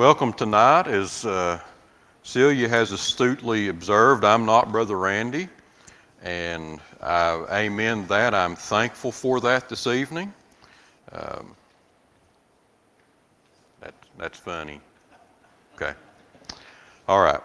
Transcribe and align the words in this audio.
Welcome 0.00 0.32
tonight. 0.32 0.86
As 0.86 1.26
uh, 1.26 1.60
Celia 2.22 2.66
has 2.70 2.90
astutely 2.90 3.68
observed, 3.68 4.24
I'm 4.24 4.46
not 4.46 4.72
Brother 4.72 4.98
Randy, 4.98 5.46
and 6.22 6.80
I 7.02 7.44
amen 7.66 8.06
that. 8.06 8.32
I'm 8.32 8.56
thankful 8.56 9.12
for 9.12 9.40
that 9.40 9.68
this 9.68 9.86
evening. 9.86 10.32
Um, 11.12 11.54
that, 13.82 13.92
that's 14.16 14.38
funny. 14.38 14.80
Okay. 15.74 15.92
All 17.06 17.22
right. 17.22 17.42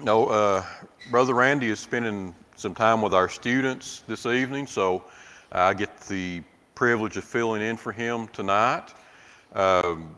No, 0.00 0.28
uh, 0.28 0.64
Brother 1.10 1.34
Randy 1.34 1.68
is 1.68 1.80
spending 1.80 2.34
some 2.56 2.74
time 2.74 3.02
with 3.02 3.12
our 3.12 3.28
students 3.28 4.02
this 4.06 4.24
evening, 4.24 4.66
so 4.66 5.04
I 5.52 5.74
get 5.74 6.00
the 6.00 6.42
privilege 6.74 7.18
of 7.18 7.24
filling 7.24 7.60
in 7.60 7.76
for 7.76 7.92
him 7.92 8.26
tonight. 8.28 8.94
Um, 9.54 10.15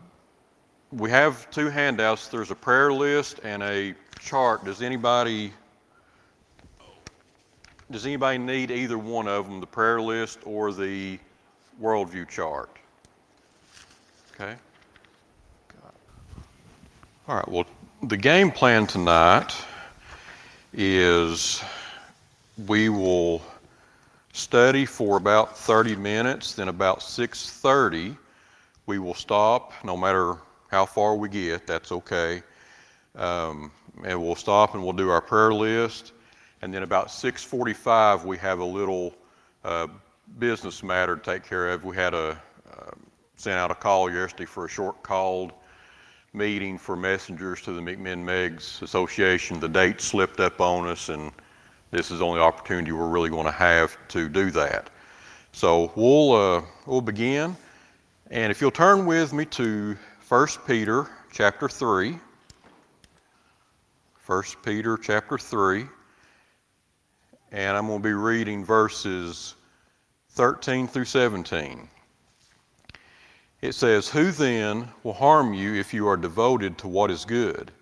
we 0.92 1.10
have 1.10 1.50
two 1.50 1.68
handouts. 1.68 2.28
There's 2.28 2.50
a 2.50 2.54
prayer 2.54 2.92
list 2.92 3.40
and 3.42 3.62
a 3.62 3.94
chart. 4.20 4.64
Does 4.64 4.82
anybody 4.82 5.52
does 7.90 8.04
anybody 8.04 8.36
need 8.36 8.70
either 8.70 8.98
one 8.98 9.26
of 9.26 9.46
them, 9.46 9.60
the 9.60 9.66
prayer 9.66 10.00
list 10.00 10.40
or 10.44 10.72
the 10.72 11.18
worldview 11.80 12.28
chart? 12.28 12.68
Okay. 14.34 14.54
All 17.26 17.36
right. 17.36 17.48
Well, 17.48 17.64
the 18.02 18.16
game 18.16 18.50
plan 18.50 18.86
tonight 18.86 19.54
is 20.74 21.62
we 22.66 22.90
will 22.90 23.42
study 24.32 24.84
for 24.84 25.16
about 25.16 25.56
30 25.56 25.96
minutes. 25.96 26.54
Then 26.54 26.68
about 26.68 27.00
6:30, 27.02 28.16
we 28.86 28.98
will 28.98 29.14
stop. 29.14 29.72
No 29.82 29.96
matter 29.96 30.36
how 30.68 30.86
far 30.86 31.16
we 31.16 31.28
get, 31.28 31.66
that's 31.66 31.92
okay. 31.92 32.42
Um, 33.16 33.72
and 34.04 34.22
we'll 34.22 34.36
stop 34.36 34.74
and 34.74 34.82
we'll 34.82 34.92
do 34.92 35.10
our 35.10 35.20
prayer 35.20 35.52
list. 35.52 36.12
And 36.62 36.72
then 36.72 36.82
about 36.82 37.08
6:45, 37.08 38.24
we 38.24 38.36
have 38.38 38.60
a 38.60 38.64
little 38.64 39.14
uh, 39.64 39.88
business 40.38 40.82
matter 40.82 41.16
to 41.16 41.22
take 41.22 41.44
care 41.44 41.68
of. 41.68 41.84
We 41.84 41.96
had 41.96 42.14
a 42.14 42.40
uh, 42.70 42.90
sent 43.36 43.58
out 43.58 43.70
a 43.70 43.74
call 43.74 44.12
yesterday 44.12 44.44
for 44.44 44.64
a 44.64 44.68
short 44.68 45.02
called 45.02 45.52
meeting 46.32 46.76
for 46.76 46.96
messengers 46.96 47.62
to 47.62 47.72
the 47.72 47.80
McMinn 47.80 48.22
Meigs 48.22 48.82
Association. 48.82 49.60
The 49.60 49.68
date 49.68 50.00
slipped 50.00 50.40
up 50.40 50.60
on 50.60 50.88
us, 50.88 51.08
and 51.08 51.32
this 51.90 52.10
is 52.10 52.18
the 52.18 52.26
only 52.26 52.40
opportunity 52.40 52.92
we're 52.92 53.08
really 53.08 53.30
going 53.30 53.46
to 53.46 53.50
have 53.50 53.96
to 54.08 54.28
do 54.28 54.50
that. 54.50 54.90
So 55.52 55.92
we'll 55.96 56.32
uh, 56.32 56.62
we'll 56.86 57.00
begin, 57.00 57.56
and 58.30 58.50
if 58.50 58.60
you'll 58.60 58.70
turn 58.70 59.06
with 59.06 59.32
me 59.32 59.44
to 59.46 59.96
1 60.28 60.46
Peter 60.66 61.08
chapter 61.32 61.70
3. 61.70 62.18
1 64.26 64.42
Peter 64.62 64.98
chapter 64.98 65.38
3. 65.38 65.86
And 67.50 67.74
I'm 67.74 67.86
going 67.86 68.00
to 68.00 68.08
be 68.08 68.12
reading 68.12 68.62
verses 68.62 69.54
13 70.32 70.86
through 70.86 71.06
17. 71.06 71.88
It 73.62 73.72
says, 73.72 74.06
Who 74.10 74.30
then 74.30 74.90
will 75.02 75.14
harm 75.14 75.54
you 75.54 75.76
if 75.76 75.94
you 75.94 76.06
are 76.06 76.18
devoted 76.18 76.76
to 76.76 76.88
what 76.88 77.10
is 77.10 77.24
good? 77.24 77.72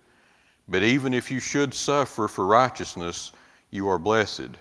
But 0.69 0.83
even 0.83 1.13
if 1.13 1.29
you 1.29 1.41
should 1.41 1.73
suffer 1.73 2.29
for 2.29 2.45
righteousness, 2.45 3.33
you 3.71 3.89
are 3.89 3.99
blessed. 3.99 4.51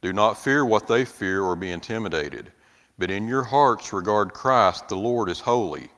Do 0.00 0.14
not 0.14 0.42
fear 0.42 0.64
what 0.64 0.86
they 0.86 1.04
fear 1.04 1.42
or 1.42 1.54
be 1.54 1.70
intimidated, 1.70 2.50
but 2.98 3.10
in 3.10 3.28
your 3.28 3.42
hearts 3.42 3.92
regard 3.92 4.32
Christ 4.32 4.88
the 4.88 4.96
Lord 4.96 5.28
as 5.28 5.40
holy 5.40 5.90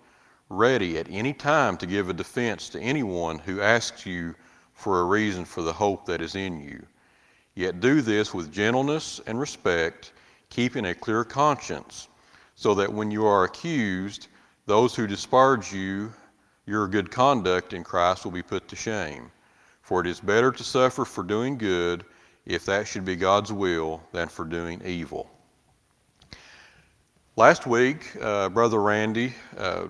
ready 0.53 0.98
at 0.98 1.08
any 1.11 1.33
time 1.33 1.77
to 1.78 1.86
give 1.86 2.08
a 2.08 2.12
defense 2.12 2.69
to 2.69 2.81
anyone 2.81 3.39
who 3.39 3.61
asks 3.61 4.05
you 4.05 4.34
for 4.75 5.00
a 5.00 5.05
reason 5.05 5.44
for 5.44 5.62
the 5.62 5.72
hope 5.72 6.05
that 6.06 6.20
is 6.20 6.34
in 6.34 6.61
you. 6.61 6.84
Yet 7.55 7.81
do 7.81 8.03
this 8.03 8.34
with 8.34 8.53
gentleness 8.53 9.20
and 9.27 9.41
respect, 9.41 10.12
keeping 10.50 10.87
a 10.87 10.94
clear 10.94 11.25
conscience, 11.25 12.09
so 12.54 12.75
that 12.75 12.93
when 12.93 13.10
you 13.10 13.26
are 13.26 13.44
accused, 13.44 14.28
those 14.66 14.94
who 14.94 15.06
disparage 15.06 15.72
you, 15.72 16.12
your 16.66 16.87
good 16.87 17.10
conduct 17.10 17.72
in 17.72 17.82
Christ 17.82 18.25
will 18.25 18.32
be 18.32 18.43
put 18.43 18.69
to 18.69 18.76
shame. 18.76 19.31
For 19.82 20.00
it 20.00 20.06
is 20.06 20.21
better 20.21 20.53
to 20.53 20.62
suffer 20.62 21.05
for 21.05 21.25
doing 21.25 21.59
good, 21.59 22.05
if 22.47 22.65
that 22.66 22.87
should 22.87 23.05
be 23.05 23.16
God's 23.16 23.53
will, 23.53 24.03
than 24.12 24.28
for 24.28 24.44
doing 24.44 24.81
evil. 24.84 25.31
Last 27.37 27.66
week, 27.66 28.16
uh, 28.21 28.50
Brother 28.50 28.81
Randy 28.81 29.34
uh, 29.56 29.87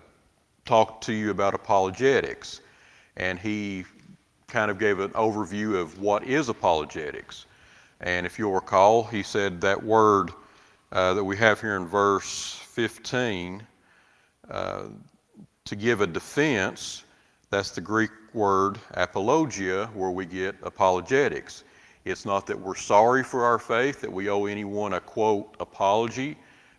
talked 0.64 1.04
to 1.04 1.12
you 1.12 1.30
about 1.30 1.54
apologetics, 1.54 2.60
and 3.16 3.38
he 3.38 3.84
kind 4.48 4.70
of 4.70 4.78
gave 4.78 5.00
an 5.00 5.10
overview 5.10 5.74
of 5.74 5.98
what 6.00 6.24
is 6.24 6.48
apologetics. 6.48 7.46
And 8.00 8.26
if 8.26 8.38
you'll 8.38 8.52
recall, 8.52 9.04
he 9.04 9.22
said 9.22 9.60
that 9.60 9.82
word 9.82 10.30
uh, 10.92 11.14
that 11.14 11.24
we 11.24 11.36
have 11.36 11.60
here 11.60 11.76
in 11.76 11.86
verse 11.86 12.60
15 12.72 13.62
uh, 14.50 14.82
to 15.64 15.76
give 15.76 16.00
a 16.00 16.06
defense, 16.06 17.04
that's 17.50 17.70
the 17.70 17.80
Greek 17.80 18.10
word 18.34 18.78
apologia, 18.92 19.88
where 19.94 20.10
we 20.10 20.26
get 20.26 20.54
apologetics. 20.62 21.64
It's 22.04 22.24
not 22.24 22.46
that 22.48 22.58
we're 22.58 22.74
sorry 22.74 23.22
for 23.22 23.44
our 23.44 23.58
faith, 23.58 24.00
that 24.00 24.12
we 24.12 24.28
owe 24.28 24.46
anyone 24.46 24.94
a 24.94 25.00
quote 25.00 25.54
apology, 25.60 26.36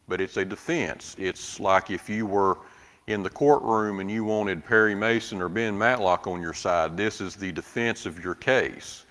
but 0.08 0.20
it's 0.20 0.38
a 0.38 0.44
defense. 0.44 1.16
It's 1.18 1.60
like 1.60 1.90
if 1.90 2.10
you 2.10 2.26
were 2.26 2.58
in 3.08 3.24
the 3.24 3.30
courtroom 3.30 4.00
and 4.00 4.10
you 4.10 4.24
wanted 4.24 4.66
Perry 4.66 4.96
Mason 4.96 5.42
or 5.42 5.50
Ben 5.50 5.78
Matlock 5.78 6.28
on 6.28 6.42
your 6.42 6.54
side, 6.54 6.96
this 6.96 7.20
is 7.20 7.36
the 7.36 7.52
defense 7.52 8.06
of 8.06 8.24
your 8.24 8.36
case. 8.36 9.06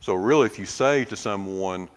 So, 0.00 0.14
really, 0.14 0.46
if 0.46 0.58
you 0.58 0.66
say 0.66 1.04
to 1.06 1.16
someone, 1.16 1.88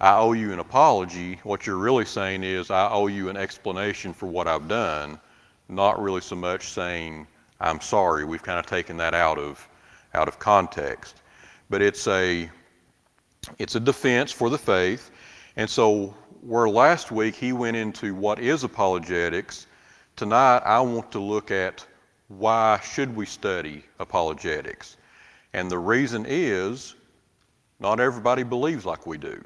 I 0.00 0.16
owe 0.16 0.32
you 0.32 0.52
an 0.52 0.58
apology, 0.58 1.38
what 1.44 1.66
you're 1.66 1.76
really 1.76 2.04
saying 2.04 2.42
is, 2.42 2.70
I 2.70 2.88
owe 2.90 3.06
you 3.06 3.28
an 3.28 3.36
explanation 3.36 4.12
for 4.12 4.26
what 4.26 4.48
I've 4.48 4.68
done, 4.68 5.20
not 5.68 6.02
really 6.02 6.20
so 6.20 6.34
much 6.34 6.68
saying, 6.68 7.26
I'm 7.60 7.80
sorry. 7.80 8.24
We've 8.24 8.42
kind 8.42 8.58
of 8.58 8.66
taken 8.66 8.96
that 8.96 9.14
out 9.14 9.38
of, 9.38 9.68
out 10.14 10.26
of 10.26 10.38
context. 10.38 11.22
But 11.70 11.82
it's 11.82 12.08
a, 12.08 12.50
it's 13.58 13.76
a 13.76 13.80
defense 13.80 14.32
for 14.32 14.50
the 14.50 14.58
faith. 14.58 15.10
And 15.56 15.68
so, 15.70 16.16
where 16.40 16.68
last 16.68 17.12
week 17.12 17.36
he 17.36 17.52
went 17.52 17.76
into 17.76 18.14
what 18.14 18.40
is 18.40 18.64
apologetics, 18.64 19.68
Tonight, 20.14 20.58
I 20.58 20.78
want 20.80 21.10
to 21.12 21.18
look 21.18 21.50
at 21.50 21.86
why 22.28 22.78
should 22.84 23.16
we 23.16 23.24
study 23.24 23.82
apologetics? 23.98 24.98
And 25.54 25.70
the 25.70 25.78
reason 25.78 26.26
is 26.28 26.94
not 27.80 27.98
everybody 27.98 28.42
believes 28.42 28.84
like 28.84 29.06
we 29.06 29.16
do. 29.16 29.42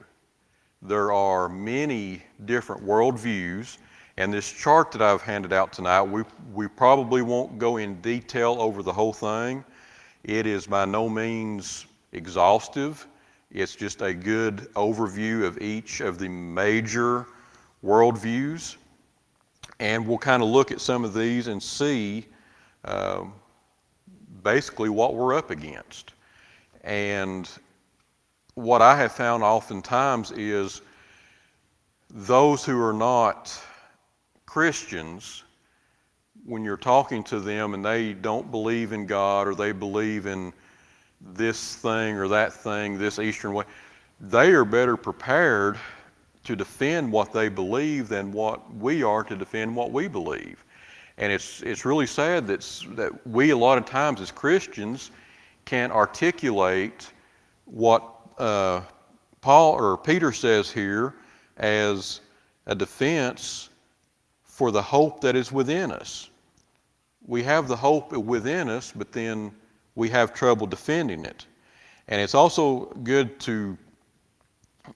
There 0.82 1.12
are 1.12 1.48
many 1.48 2.24
different 2.46 2.84
worldviews, 2.84 3.78
and 4.16 4.32
this 4.32 4.50
chart 4.50 4.90
that 4.90 5.00
I've 5.00 5.22
handed 5.22 5.52
out 5.52 5.72
tonight, 5.72 6.02
we, 6.02 6.24
we 6.52 6.66
probably 6.66 7.22
won't 7.22 7.58
go 7.58 7.76
in 7.76 8.00
detail 8.00 8.56
over 8.58 8.82
the 8.82 8.92
whole 8.92 9.12
thing. 9.12 9.64
It 10.24 10.46
is 10.46 10.66
by 10.66 10.84
no 10.84 11.08
means 11.08 11.86
exhaustive. 12.12 13.06
It's 13.52 13.76
just 13.76 14.02
a 14.02 14.12
good 14.12 14.68
overview 14.74 15.44
of 15.44 15.62
each 15.62 16.00
of 16.00 16.18
the 16.18 16.28
major 16.28 17.26
worldviews. 17.84 18.76
And 19.78 20.06
we'll 20.06 20.18
kind 20.18 20.42
of 20.42 20.48
look 20.48 20.72
at 20.72 20.80
some 20.80 21.04
of 21.04 21.12
these 21.12 21.48
and 21.48 21.62
see 21.62 22.26
um, 22.84 23.32
basically 24.42 24.88
what 24.88 25.14
we're 25.14 25.34
up 25.34 25.50
against. 25.50 26.12
And 26.82 27.48
what 28.54 28.80
I 28.80 28.96
have 28.96 29.12
found 29.12 29.42
oftentimes 29.42 30.32
is 30.32 30.80
those 32.10 32.64
who 32.64 32.80
are 32.82 32.92
not 32.92 33.60
Christians, 34.46 35.42
when 36.46 36.64
you're 36.64 36.76
talking 36.76 37.24
to 37.24 37.40
them 37.40 37.74
and 37.74 37.84
they 37.84 38.12
don't 38.12 38.50
believe 38.50 38.92
in 38.92 39.04
God 39.04 39.48
or 39.48 39.54
they 39.54 39.72
believe 39.72 40.26
in 40.26 40.52
this 41.20 41.76
thing 41.76 42.16
or 42.16 42.28
that 42.28 42.52
thing, 42.52 42.98
this 42.98 43.18
Eastern 43.18 43.52
way, 43.52 43.64
they 44.20 44.52
are 44.52 44.64
better 44.64 44.96
prepared 44.96 45.76
to 46.46 46.56
defend 46.56 47.10
what 47.10 47.32
they 47.32 47.48
believe 47.48 48.08
than 48.08 48.32
what 48.32 48.74
we 48.76 49.02
are 49.02 49.24
to 49.24 49.36
defend 49.36 49.74
what 49.74 49.90
we 49.90 50.06
believe. 50.06 50.64
And 51.18 51.32
it's, 51.32 51.60
it's 51.62 51.84
really 51.84 52.06
sad 52.06 52.46
that, 52.46 52.60
that 52.90 53.26
we, 53.26 53.50
a 53.50 53.56
lot 53.56 53.78
of 53.78 53.84
times 53.84 54.20
as 54.20 54.30
Christians, 54.30 55.10
can't 55.64 55.92
articulate 55.92 57.10
what 57.64 58.12
uh, 58.38 58.80
Paul 59.40 59.72
or 59.72 59.98
Peter 59.98 60.30
says 60.30 60.70
here 60.70 61.14
as 61.56 62.20
a 62.66 62.74
defense 62.74 63.70
for 64.44 64.70
the 64.70 64.82
hope 64.82 65.20
that 65.22 65.34
is 65.34 65.50
within 65.50 65.90
us. 65.90 66.30
We 67.26 67.42
have 67.42 67.66
the 67.66 67.76
hope 67.76 68.12
within 68.12 68.68
us, 68.68 68.92
but 68.94 69.10
then 69.10 69.52
we 69.96 70.08
have 70.10 70.32
trouble 70.32 70.68
defending 70.68 71.24
it. 71.24 71.46
And 72.06 72.20
it's 72.20 72.34
also 72.34 72.84
good 73.02 73.40
to 73.40 73.76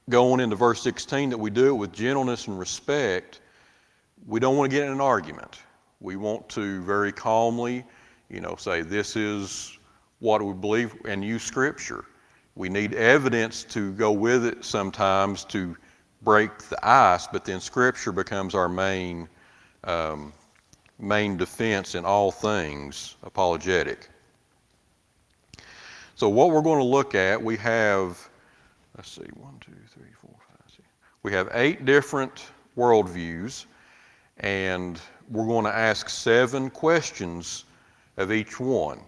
going 0.09 0.41
into 0.41 0.57
verse 0.57 0.83
16 0.83 1.31
that 1.31 1.39
we 1.39 1.51
do 1.51 1.69
it 1.69 1.75
with 1.75 1.93
gentleness 1.93 2.47
and 2.47 2.59
respect, 2.59 3.41
we 4.27 4.41
don't 4.41 4.57
want 4.57 4.71
to 4.71 4.77
get 4.77 4.87
in 4.87 4.93
an 4.93 5.01
argument. 5.01 5.61
We 6.01 6.17
want 6.17 6.49
to 6.51 6.83
very 6.83 7.13
calmly 7.13 7.85
you 8.31 8.41
know, 8.41 8.55
say 8.57 8.83
this 8.83 9.17
is 9.17 9.77
what 10.21 10.41
we 10.41 10.55
believe 10.55 10.95
and 11.05 11.25
use 11.25 11.43
Scripture. 11.43 12.05
We 12.55 12.69
need 12.69 12.95
evidence 12.95 13.65
to 13.65 13.93
go 13.95 14.13
with 14.13 14.45
it 14.47 14.65
sometimes 14.65 15.45
to 15.47 15.77
break 16.23 16.57
the 16.59 16.79
ice, 16.87 17.27
but 17.27 17.45
then 17.45 17.61
Scripture 17.61 18.13
becomes 18.13 18.55
our 18.55 18.69
main 18.69 19.29
um, 19.85 20.33
main 20.99 21.37
defense 21.39 21.95
in 21.95 22.05
all 22.05 22.31
things 22.31 23.17
apologetic. 23.23 24.09
So 26.15 26.29
what 26.29 26.51
we're 26.51 26.61
going 26.61 26.79
to 26.79 26.85
look 26.85 27.15
at, 27.15 27.43
we 27.43 27.57
have, 27.57 28.29
let's 29.01 29.13
see, 29.13 29.31
one, 29.41 29.55
two, 29.61 29.73
three, 29.89 30.13
four, 30.21 30.35
five, 30.47 30.59
six. 30.67 30.87
We 31.23 31.33
have 31.33 31.49
eight 31.55 31.87
different 31.87 32.49
worldviews, 32.77 33.65
and 34.41 35.01
we're 35.31 35.47
going 35.47 35.65
to 35.65 35.75
ask 35.75 36.11
seven 36.11 36.69
questions 36.69 37.65
of 38.19 38.31
each 38.31 38.61
one. 38.61 39.01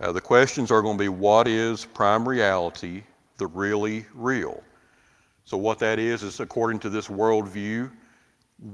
Uh, 0.00 0.10
the 0.12 0.22
questions 0.22 0.70
are 0.70 0.80
going 0.80 0.96
to 0.96 1.04
be 1.04 1.10
what 1.10 1.48
is 1.48 1.84
prime 1.84 2.26
reality, 2.26 3.02
the 3.36 3.46
really 3.46 4.06
real? 4.14 4.62
So, 5.44 5.58
what 5.58 5.78
that 5.80 5.98
is, 5.98 6.22
is 6.22 6.40
according 6.40 6.78
to 6.78 6.88
this 6.88 7.08
worldview, 7.08 7.90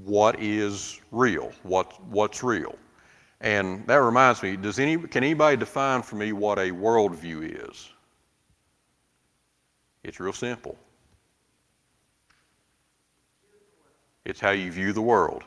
what 0.05 0.39
is 0.39 1.01
real? 1.11 1.51
What, 1.65 2.01
what's 2.05 2.45
real? 2.45 2.77
And 3.41 3.85
that 3.89 3.97
reminds 3.97 4.45
me, 4.45 4.57
does 4.57 4.79
any, 4.79 4.97
can 4.97 5.25
anybody 5.25 5.57
define 5.57 6.03
for 6.03 6.15
me 6.15 6.33
what 6.33 6.61
a 6.61 6.71
worldview 6.71 7.69
is? 7.69 7.89
It's 10.07 10.21
real 10.21 10.33
simple. 10.33 10.79
It's 14.25 14.39
how 14.39 14.51
you 14.51 14.71
view 14.71 14.93
the 14.93 15.03
world. 15.03 15.43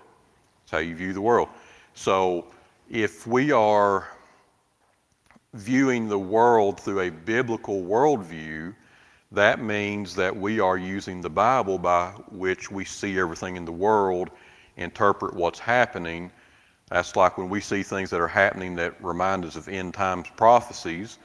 It's 0.63 0.71
how 0.71 0.79
you 0.79 0.95
view 0.95 1.13
the 1.13 1.21
world. 1.21 1.47
So 1.93 2.45
if 2.89 3.25
we 3.25 3.53
are 3.53 4.09
viewing 5.53 6.09
the 6.09 6.19
world 6.19 6.77
through 6.77 6.99
a 6.99 7.09
biblical 7.09 7.83
worldview, 7.83 8.75
that 9.31 9.61
means 9.61 10.13
that 10.15 10.35
we 10.35 10.59
are 10.59 10.77
using 10.77 11.21
the 11.21 11.29
Bible 11.29 11.77
by 11.77 12.09
which 12.29 12.69
we 12.69 12.83
see 12.83 13.17
everything 13.17 13.55
in 13.55 13.63
the 13.63 13.71
world, 13.71 14.29
interpret 14.75 15.33
what's 15.35 15.59
happening. 15.59 16.33
That's 16.89 17.15
like 17.15 17.37
when 17.37 17.47
we 17.47 17.61
see 17.61 17.81
things 17.81 18.09
that 18.09 18.19
are 18.19 18.27
happening 18.27 18.75
that 18.75 19.01
remind 19.01 19.45
us 19.45 19.55
of 19.55 19.69
end 19.69 19.93
times 19.93 20.27
prophecies, 20.35 21.17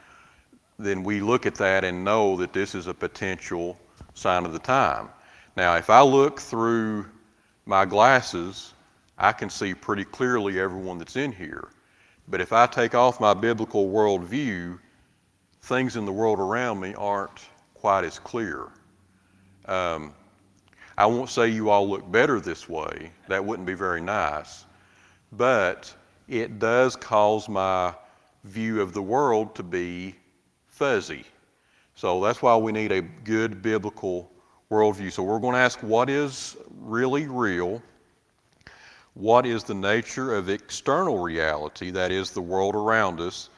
then 0.78 1.02
we 1.02 1.20
look 1.20 1.46
at 1.46 1.54
that 1.56 1.84
and 1.84 2.04
know 2.04 2.36
that 2.36 2.52
this 2.52 2.74
is 2.74 2.86
a 2.86 2.94
potential 2.94 3.78
sign 4.14 4.44
of 4.44 4.52
the 4.52 4.58
time. 4.58 5.08
Now, 5.56 5.76
if 5.76 5.90
I 5.90 6.02
look 6.02 6.40
through 6.40 7.06
my 7.66 7.84
glasses, 7.84 8.74
I 9.18 9.32
can 9.32 9.48
see 9.48 9.74
pretty 9.74 10.04
clearly 10.04 10.58
everyone 10.60 10.98
that's 10.98 11.16
in 11.16 11.32
here. 11.32 11.68
But 12.28 12.40
if 12.40 12.52
I 12.52 12.66
take 12.66 12.94
off 12.94 13.20
my 13.20 13.34
biblical 13.34 13.88
worldview, 13.88 14.78
things 15.62 15.96
in 15.96 16.04
the 16.04 16.12
world 16.12 16.40
around 16.40 16.80
me 16.80 16.94
aren't 16.94 17.46
quite 17.74 18.04
as 18.04 18.18
clear. 18.18 18.68
Um, 19.66 20.14
I 20.96 21.06
won't 21.06 21.30
say 21.30 21.48
you 21.48 21.70
all 21.70 21.88
look 21.88 22.10
better 22.10 22.40
this 22.40 22.68
way, 22.68 23.10
that 23.28 23.44
wouldn't 23.44 23.66
be 23.66 23.74
very 23.74 24.00
nice, 24.00 24.64
but 25.32 25.92
it 26.28 26.58
does 26.58 26.96
cause 26.96 27.48
my 27.48 27.94
view 28.44 28.80
of 28.80 28.92
the 28.92 29.02
world 29.02 29.54
to 29.56 29.62
be 29.62 30.14
fuzzy. 30.74 31.24
So 31.94 32.20
that's 32.20 32.42
why 32.42 32.56
we 32.56 32.72
need 32.72 32.90
a 32.90 33.00
good 33.00 33.62
biblical 33.62 34.30
worldview. 34.70 35.12
So 35.12 35.22
we're 35.22 35.38
going 35.38 35.54
to 35.54 35.60
ask 35.60 35.78
what 35.80 36.10
is 36.10 36.56
really 36.80 37.28
real? 37.28 37.80
What 39.14 39.46
is 39.46 39.62
the 39.62 39.74
nature 39.74 40.34
of 40.34 40.48
external 40.48 41.20
reality, 41.20 41.92
that 41.92 42.10
is, 42.10 42.32
the 42.32 42.42
world 42.42 42.74
around 42.74 43.20
us? 43.20 43.50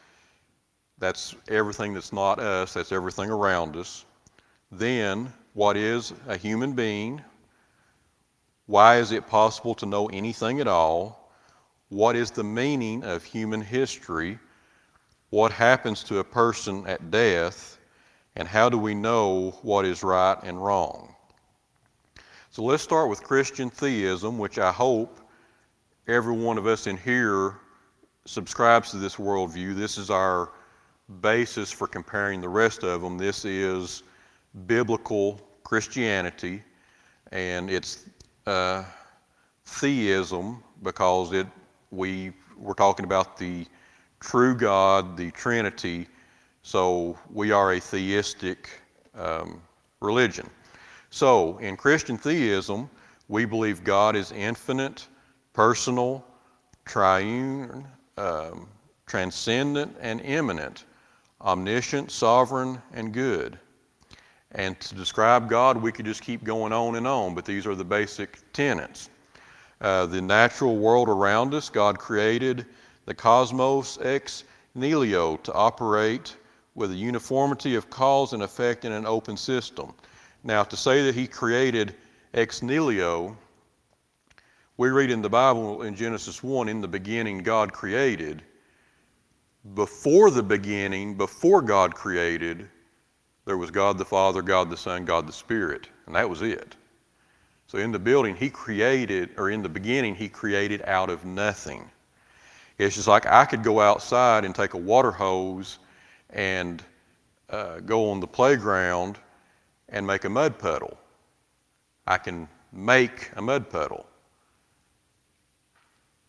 That's 0.98 1.34
everything 1.48 1.94
that's 1.94 2.12
not 2.12 2.38
us, 2.38 2.74
that's 2.74 2.92
everything 2.92 3.30
around 3.30 3.76
us. 3.76 4.04
Then, 4.70 5.32
what 5.54 5.78
is 5.78 6.12
a 6.28 6.36
human 6.36 6.74
being? 6.74 7.22
Why 8.66 8.98
is 8.98 9.12
it 9.12 9.26
possible 9.26 9.74
to 9.76 9.86
know 9.86 10.08
anything 10.08 10.60
at 10.60 10.68
all? 10.68 11.30
What 11.88 12.16
is 12.16 12.30
the 12.30 12.44
meaning 12.44 13.02
of 13.04 13.24
human 13.24 13.62
history? 13.62 14.38
What 15.36 15.52
happens 15.52 16.02
to 16.04 16.20
a 16.20 16.24
person 16.24 16.86
at 16.86 17.10
death? 17.10 17.76
And 18.36 18.48
how 18.48 18.70
do 18.70 18.78
we 18.78 18.94
know 18.94 19.50
what 19.60 19.84
is 19.84 20.02
right 20.02 20.38
and 20.42 20.64
wrong? 20.64 21.14
So 22.50 22.62
let's 22.62 22.82
start 22.82 23.10
with 23.10 23.22
Christian 23.22 23.68
theism, 23.68 24.38
which 24.38 24.58
I 24.58 24.72
hope 24.72 25.20
every 26.08 26.34
one 26.34 26.56
of 26.56 26.66
us 26.66 26.86
in 26.86 26.96
here 26.96 27.56
subscribes 28.24 28.92
to 28.92 28.96
this 28.96 29.16
worldview. 29.16 29.76
This 29.76 29.98
is 29.98 30.08
our 30.08 30.52
basis 31.20 31.70
for 31.70 31.86
comparing 31.86 32.40
the 32.40 32.48
rest 32.48 32.82
of 32.82 33.02
them. 33.02 33.18
This 33.18 33.44
is 33.44 34.04
biblical 34.66 35.38
Christianity, 35.64 36.62
and 37.30 37.68
it's 37.68 38.08
uh, 38.46 38.84
theism 39.66 40.64
because 40.82 41.34
it 41.34 41.46
we 41.90 42.32
we're 42.56 42.72
talking 42.72 43.04
about 43.04 43.36
the 43.36 43.66
true 44.26 44.56
God, 44.56 45.16
the 45.16 45.30
Trinity. 45.30 46.08
So 46.62 47.16
we 47.32 47.52
are 47.52 47.74
a 47.74 47.80
theistic 47.80 48.68
um, 49.14 49.62
religion. 50.00 50.50
So 51.10 51.58
in 51.58 51.76
Christian 51.76 52.18
theism, 52.18 52.90
we 53.28 53.44
believe 53.44 53.84
God 53.84 54.16
is 54.16 54.32
infinite, 54.32 55.06
personal, 55.52 56.24
triune, 56.84 57.86
um, 58.16 58.68
transcendent, 59.06 59.96
and 60.00 60.20
immanent, 60.22 60.86
omniscient, 61.40 62.10
sovereign, 62.10 62.82
and 62.94 63.12
good. 63.12 63.56
And 64.52 64.78
to 64.80 64.96
describe 64.96 65.48
God, 65.48 65.76
we 65.76 65.92
could 65.92 66.04
just 66.04 66.22
keep 66.22 66.42
going 66.42 66.72
on 66.72 66.96
and 66.96 67.06
on, 67.06 67.36
but 67.36 67.44
these 67.44 67.64
are 67.64 67.76
the 67.76 67.84
basic 67.84 68.38
tenets. 68.52 69.08
Uh, 69.80 70.06
the 70.06 70.20
natural 70.20 70.78
world 70.78 71.08
around 71.08 71.54
us, 71.54 71.68
God 71.68 71.96
created 71.96 72.66
the 73.06 73.14
cosmos 73.14 73.98
ex 74.02 74.44
nihilo 74.74 75.36
to 75.38 75.52
operate 75.54 76.36
with 76.74 76.90
a 76.90 76.94
uniformity 76.94 77.74
of 77.74 77.88
cause 77.88 78.34
and 78.34 78.42
effect 78.42 78.84
in 78.84 78.92
an 78.92 79.06
open 79.06 79.36
system. 79.36 79.94
Now, 80.44 80.62
to 80.64 80.76
say 80.76 81.02
that 81.04 81.14
He 81.14 81.26
created 81.26 81.94
ex 82.34 82.62
nihilo, 82.62 83.36
we 84.76 84.90
read 84.90 85.10
in 85.10 85.22
the 85.22 85.30
Bible 85.30 85.82
in 85.82 85.96
Genesis 85.96 86.42
1 86.42 86.68
in 86.68 86.82
the 86.82 86.88
beginning, 86.88 87.38
God 87.38 87.72
created. 87.72 88.42
Before 89.74 90.30
the 90.30 90.42
beginning, 90.42 91.16
before 91.16 91.62
God 91.62 91.94
created, 91.94 92.68
there 93.46 93.56
was 93.56 93.70
God 93.70 93.96
the 93.96 94.04
Father, 94.04 94.42
God 94.42 94.68
the 94.68 94.76
Son, 94.76 95.04
God 95.04 95.26
the 95.26 95.32
Spirit, 95.32 95.88
and 96.06 96.14
that 96.14 96.28
was 96.28 96.42
it. 96.42 96.76
So 97.68 97.78
in 97.78 97.90
the 97.90 97.98
building, 97.98 98.36
He 98.36 98.50
created, 98.50 99.30
or 99.38 99.50
in 99.50 99.62
the 99.62 99.68
beginning, 99.68 100.14
He 100.14 100.28
created 100.28 100.82
out 100.82 101.08
of 101.08 101.24
nothing. 101.24 101.90
It's 102.78 102.96
just 102.96 103.08
like 103.08 103.26
I 103.26 103.44
could 103.44 103.62
go 103.62 103.80
outside 103.80 104.44
and 104.44 104.54
take 104.54 104.74
a 104.74 104.78
water 104.78 105.10
hose 105.10 105.78
and 106.30 106.82
uh, 107.48 107.80
go 107.80 108.10
on 108.10 108.20
the 108.20 108.26
playground 108.26 109.18
and 109.88 110.06
make 110.06 110.24
a 110.24 110.28
mud 110.28 110.58
puddle. 110.58 110.98
I 112.06 112.18
can 112.18 112.48
make 112.72 113.30
a 113.36 113.42
mud 113.42 113.70
puddle. 113.70 114.06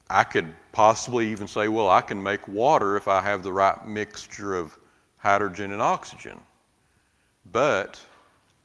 I 0.09 0.23
could 0.23 0.53
possibly 0.71 1.29
even 1.31 1.47
say, 1.47 1.67
well, 1.67 1.89
I 1.89 2.01
can 2.01 2.21
make 2.21 2.47
water 2.47 2.95
if 2.95 3.07
I 3.09 3.21
have 3.21 3.43
the 3.43 3.51
right 3.51 3.85
mixture 3.85 4.55
of 4.55 4.77
hydrogen 5.17 5.73
and 5.73 5.81
oxygen. 5.81 6.39
But 7.51 7.99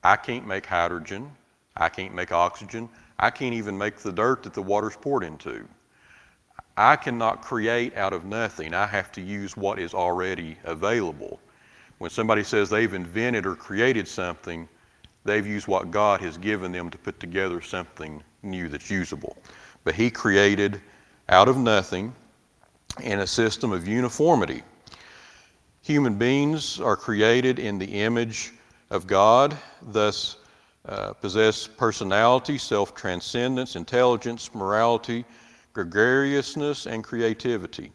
I 0.04 0.16
can't 0.16 0.46
make 0.46 0.66
hydrogen. 0.66 1.32
I 1.76 1.88
can't 1.88 2.14
make 2.14 2.30
oxygen. 2.30 2.88
I 3.18 3.30
can't 3.30 3.54
even 3.54 3.76
make 3.76 3.96
the 3.96 4.12
dirt 4.12 4.44
that 4.44 4.54
the 4.54 4.62
water's 4.62 4.96
poured 4.96 5.24
into. 5.24 5.66
I 6.76 6.96
cannot 6.96 7.42
create 7.42 7.96
out 7.96 8.12
of 8.12 8.24
nothing. 8.24 8.74
I 8.74 8.86
have 8.86 9.12
to 9.12 9.20
use 9.20 9.56
what 9.56 9.78
is 9.78 9.92
already 9.94 10.56
available. 10.64 11.38
When 11.98 12.10
somebody 12.10 12.42
says 12.42 12.70
they've 12.70 12.92
invented 12.92 13.46
or 13.46 13.54
created 13.54 14.08
something, 14.08 14.68
they've 15.24 15.46
used 15.46 15.68
what 15.68 15.90
God 15.90 16.20
has 16.20 16.38
given 16.38 16.72
them 16.72 16.90
to 16.90 16.98
put 16.98 17.20
together 17.20 17.60
something 17.60 18.22
new 18.42 18.68
that's 18.68 18.90
usable. 18.90 19.36
But 19.84 19.94
He 19.94 20.10
created 20.10 20.80
out 21.28 21.48
of 21.48 21.56
nothing 21.56 22.14
in 23.02 23.20
a 23.20 23.26
system 23.26 23.72
of 23.72 23.86
uniformity. 23.86 24.62
Human 25.82 26.14
beings 26.14 26.80
are 26.80 26.96
created 26.96 27.58
in 27.58 27.78
the 27.78 28.02
image 28.02 28.52
of 28.90 29.06
God, 29.06 29.56
thus 29.82 30.36
uh, 30.86 31.12
possess 31.12 31.66
personality, 31.66 32.58
self 32.58 32.94
transcendence, 32.94 33.76
intelligence, 33.76 34.54
morality, 34.54 35.24
gregariousness, 35.72 36.86
and 36.86 37.02
creativity. 37.02 37.92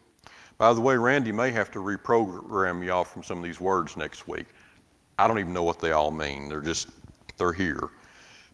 By 0.58 0.72
the 0.72 0.80
way, 0.80 0.96
Randy 0.96 1.32
may 1.32 1.50
have 1.52 1.70
to 1.72 1.78
reprogram 1.78 2.84
y'all 2.84 3.04
from 3.04 3.22
some 3.22 3.38
of 3.38 3.44
these 3.44 3.60
words 3.60 3.96
next 3.96 4.26
week. 4.26 4.46
I 5.18 5.28
don't 5.28 5.38
even 5.38 5.52
know 5.52 5.62
what 5.62 5.80
they 5.80 5.92
all 5.92 6.10
mean. 6.10 6.48
They're 6.48 6.60
just, 6.60 6.88
they're 7.36 7.52
here. 7.52 7.90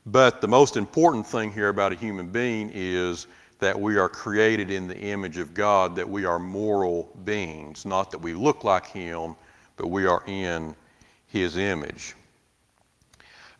But 0.07 0.41
the 0.41 0.49
most 0.49 0.77
important 0.77 1.27
thing 1.27 1.51
here 1.51 1.71
about 1.71 1.93
a 1.93 1.97
human 1.97 2.29
being 2.29 2.71
is 2.75 3.27
that 3.59 3.79
we 3.79 3.97
are 3.97 4.09
created 4.09 4.71
in 4.71 4.87
the 4.87 4.99
image 4.99 5.39
of 5.39 5.55
God, 5.55 5.97
that 5.97 6.09
we 6.09 6.27
are 6.27 6.39
moral 6.39 7.11
beings, 7.25 7.87
not 7.87 8.11
that 8.11 8.19
we 8.19 8.35
look 8.35 8.65
like 8.65 8.87
Him, 8.87 9.37
but 9.77 9.87
we 9.87 10.05
are 10.05 10.23
in 10.27 10.77
His 11.27 11.57
image. 11.57 12.15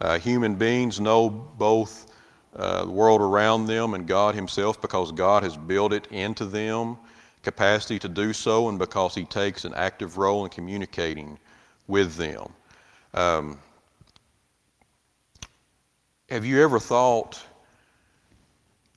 Uh, 0.03 0.19
human 0.19 0.55
beings 0.55 1.01
know 1.01 1.31
both 1.31 2.14
uh, 2.57 2.85
the 2.85 2.91
world 2.91 3.21
around 3.21 3.67
them 3.67 3.95
and 3.95 4.07
God 4.07 4.35
Himself 4.35 4.81
because 4.81 5.13
God 5.13 5.43
has 5.43 5.57
built 5.57 5.93
it 5.93 6.07
into 6.11 6.45
them, 6.45 6.97
capacity 7.43 7.99
to 7.99 8.09
do 8.09 8.33
so, 8.33 8.69
and 8.69 8.79
because 8.79 9.15
He 9.15 9.25
takes 9.25 9.65
an 9.65 9.75
active 9.75 10.19
role 10.19 10.45
in 10.45 10.51
communicating 10.51 11.39
with 11.89 12.15
them. 12.17 12.53
Um, 13.13 13.59
have 16.31 16.45
you 16.45 16.63
ever 16.63 16.79
thought, 16.79 17.41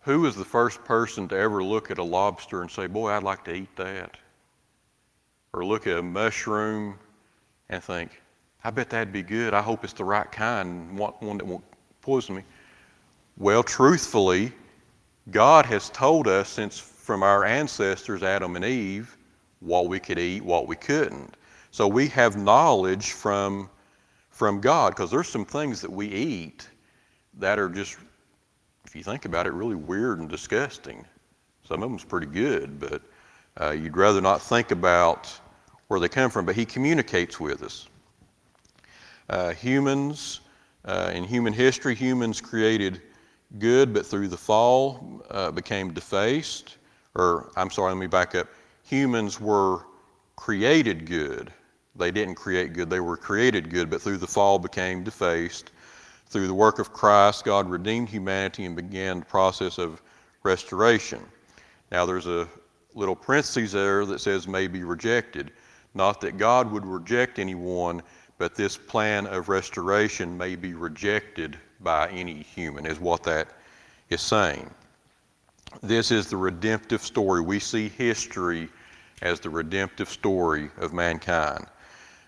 who 0.02 0.22
was 0.22 0.36
the 0.36 0.46
first 0.46 0.84
person 0.86 1.28
to 1.28 1.36
ever 1.36 1.64
look 1.64 1.92
at 1.92 1.98
a 1.98 2.04
lobster 2.04 2.62
and 2.62 2.72
say, 2.72 2.88
Boy, 2.88 3.12
I'd 3.12 3.24
like 3.24 3.44
to 3.46 3.54
eat 3.54 3.76
that? 3.76 4.18
Or 5.54 5.66
look 5.66 5.88
at 5.88 5.98
a 5.98 6.04
mushroom 6.04 6.98
and 7.70 7.84
think, 7.84 8.22
I 8.64 8.70
bet 8.70 8.90
that'd 8.90 9.14
be 9.14 9.24
good. 9.24 9.54
I 9.54 9.62
hope 9.62 9.84
it's 9.84 9.94
the 9.94 10.04
right 10.04 10.32
kind, 10.32 10.98
one 10.98 11.38
that 11.38 11.46
won't 11.46 11.64
poison 12.02 12.36
me. 12.36 12.44
Well, 13.39 13.62
truthfully, 13.62 14.51
God 15.29 15.67
has 15.67 15.91
told 15.91 16.27
us 16.27 16.50
since 16.50 16.79
from 16.79 17.22
our 17.22 17.46
ancestors, 17.46 18.24
Adam 18.24 18.56
and 18.56 18.65
Eve, 18.65 19.15
what 19.60 19.88
we 19.88 20.00
could 20.00 20.17
eat, 20.17 20.44
what 20.44 20.67
we 20.67 20.75
couldn't. 20.75 21.38
So 21.70 21.88
we 21.88 22.08
have 22.08 22.36
knowledge 22.36 23.12
from, 23.12 23.70
from 24.32 24.60
God 24.60 24.96
because 24.96 25.12
there's 25.12 25.29
some 25.29 25.46
things 25.46 25.82
that 25.82 25.91
we 25.91 26.08
eat 26.08 26.67
that 27.36 27.60
are 27.60 27.70
just, 27.70 27.98
if 28.86 28.96
you 28.96 29.03
think 29.03 29.25
about 29.25 29.46
it, 29.46 29.53
really 29.53 29.75
weird 29.75 30.20
and 30.20 30.27
disgusting. 30.27 31.06
Some 31.63 31.84
of 31.84 31.89
them's 31.91 32.06
pretty 32.06 32.25
good, 32.25 32.79
but 32.79 33.03
uh, 33.62 33.70
you'd 33.70 33.96
rather 33.96 34.20
not 34.20 34.41
think 34.41 34.72
about 34.72 35.32
where 35.89 36.00
they 36.00 36.10
come 36.10 36.32
from. 36.32 36.48
But 36.48 36.56
He 36.56 36.65
communicates 36.65 37.39
with 37.39 37.62
us. 37.62 37.88
Uh, 39.29 39.51
humans, 39.51 40.39
uh, 40.86 41.12
in 41.13 41.24
human 41.24 41.53
history, 41.53 41.94
humans 41.94 42.41
created 42.41 43.00
good, 43.60 43.94
but 43.94 44.06
through 44.06 44.27
the 44.27 44.38
fall 44.38 45.24
uh, 45.32 45.51
became 45.51 45.94
defaced. 45.94 46.77
Or, 47.16 47.51
I'm 47.56 47.70
sorry, 47.70 47.92
let 47.92 48.00
me 48.00 48.08
back 48.08 48.36
up. 48.36 48.48
Humans 48.84 49.39
were 49.39 49.86
created 50.36 51.06
good. 51.06 51.51
They 51.96 52.12
didn't 52.12 52.36
create 52.36 52.74
good, 52.74 52.89
they 52.89 53.00
were 53.00 53.18
created 53.18 53.70
good, 53.72 53.89
but 53.89 54.01
through 54.01 54.18
the 54.18 54.27
fall 54.27 54.60
became 54.60 55.04
defaced. 55.04 55.72
Through 56.30 56.48
the 56.48 56.54
work 56.54 56.77
of 56.77 56.94
Christ, 56.94 57.46
God 57.46 57.70
redeemed 57.70 58.10
humanity 58.10 58.66
and 58.66 58.75
began 58.75 59.20
the 59.20 59.25
process 59.25 59.80
of 59.80 60.01
restoration. 60.44 61.24
Now, 61.92 62.06
there's 62.06 62.27
a 62.27 62.48
little 62.94 63.16
parenthesis 63.16 63.72
there 63.72 64.06
that 64.06 64.20
says 64.20 64.48
may 64.48 64.68
be 64.68 64.84
rejected. 64.84 65.51
Not 65.94 66.22
that 66.22 66.38
God 66.38 66.72
would 66.72 66.86
reject 66.86 67.39
anyone, 67.39 68.04
but 68.38 68.56
this 68.56 68.77
plan 68.77 69.25
of 69.25 69.50
restoration 69.50 70.38
may 70.38 70.56
be 70.56 70.74
rejected 70.74 71.58
by 71.81 72.10
any 72.10 72.41
human, 72.41 72.86
is 72.86 73.00
what 73.00 73.24
that 73.24 73.48
is 74.10 74.22
saying. 74.22 74.69
This 75.81 76.12
is 76.12 76.27
the 76.27 76.38
redemptive 76.38 77.03
story. 77.03 77.41
We 77.41 77.60
see 77.60 77.89
history 77.89 78.69
as 79.22 79.39
the 79.39 79.50
redemptive 79.50 80.10
story 80.10 80.69
of 80.77 80.93
mankind. 80.93 81.65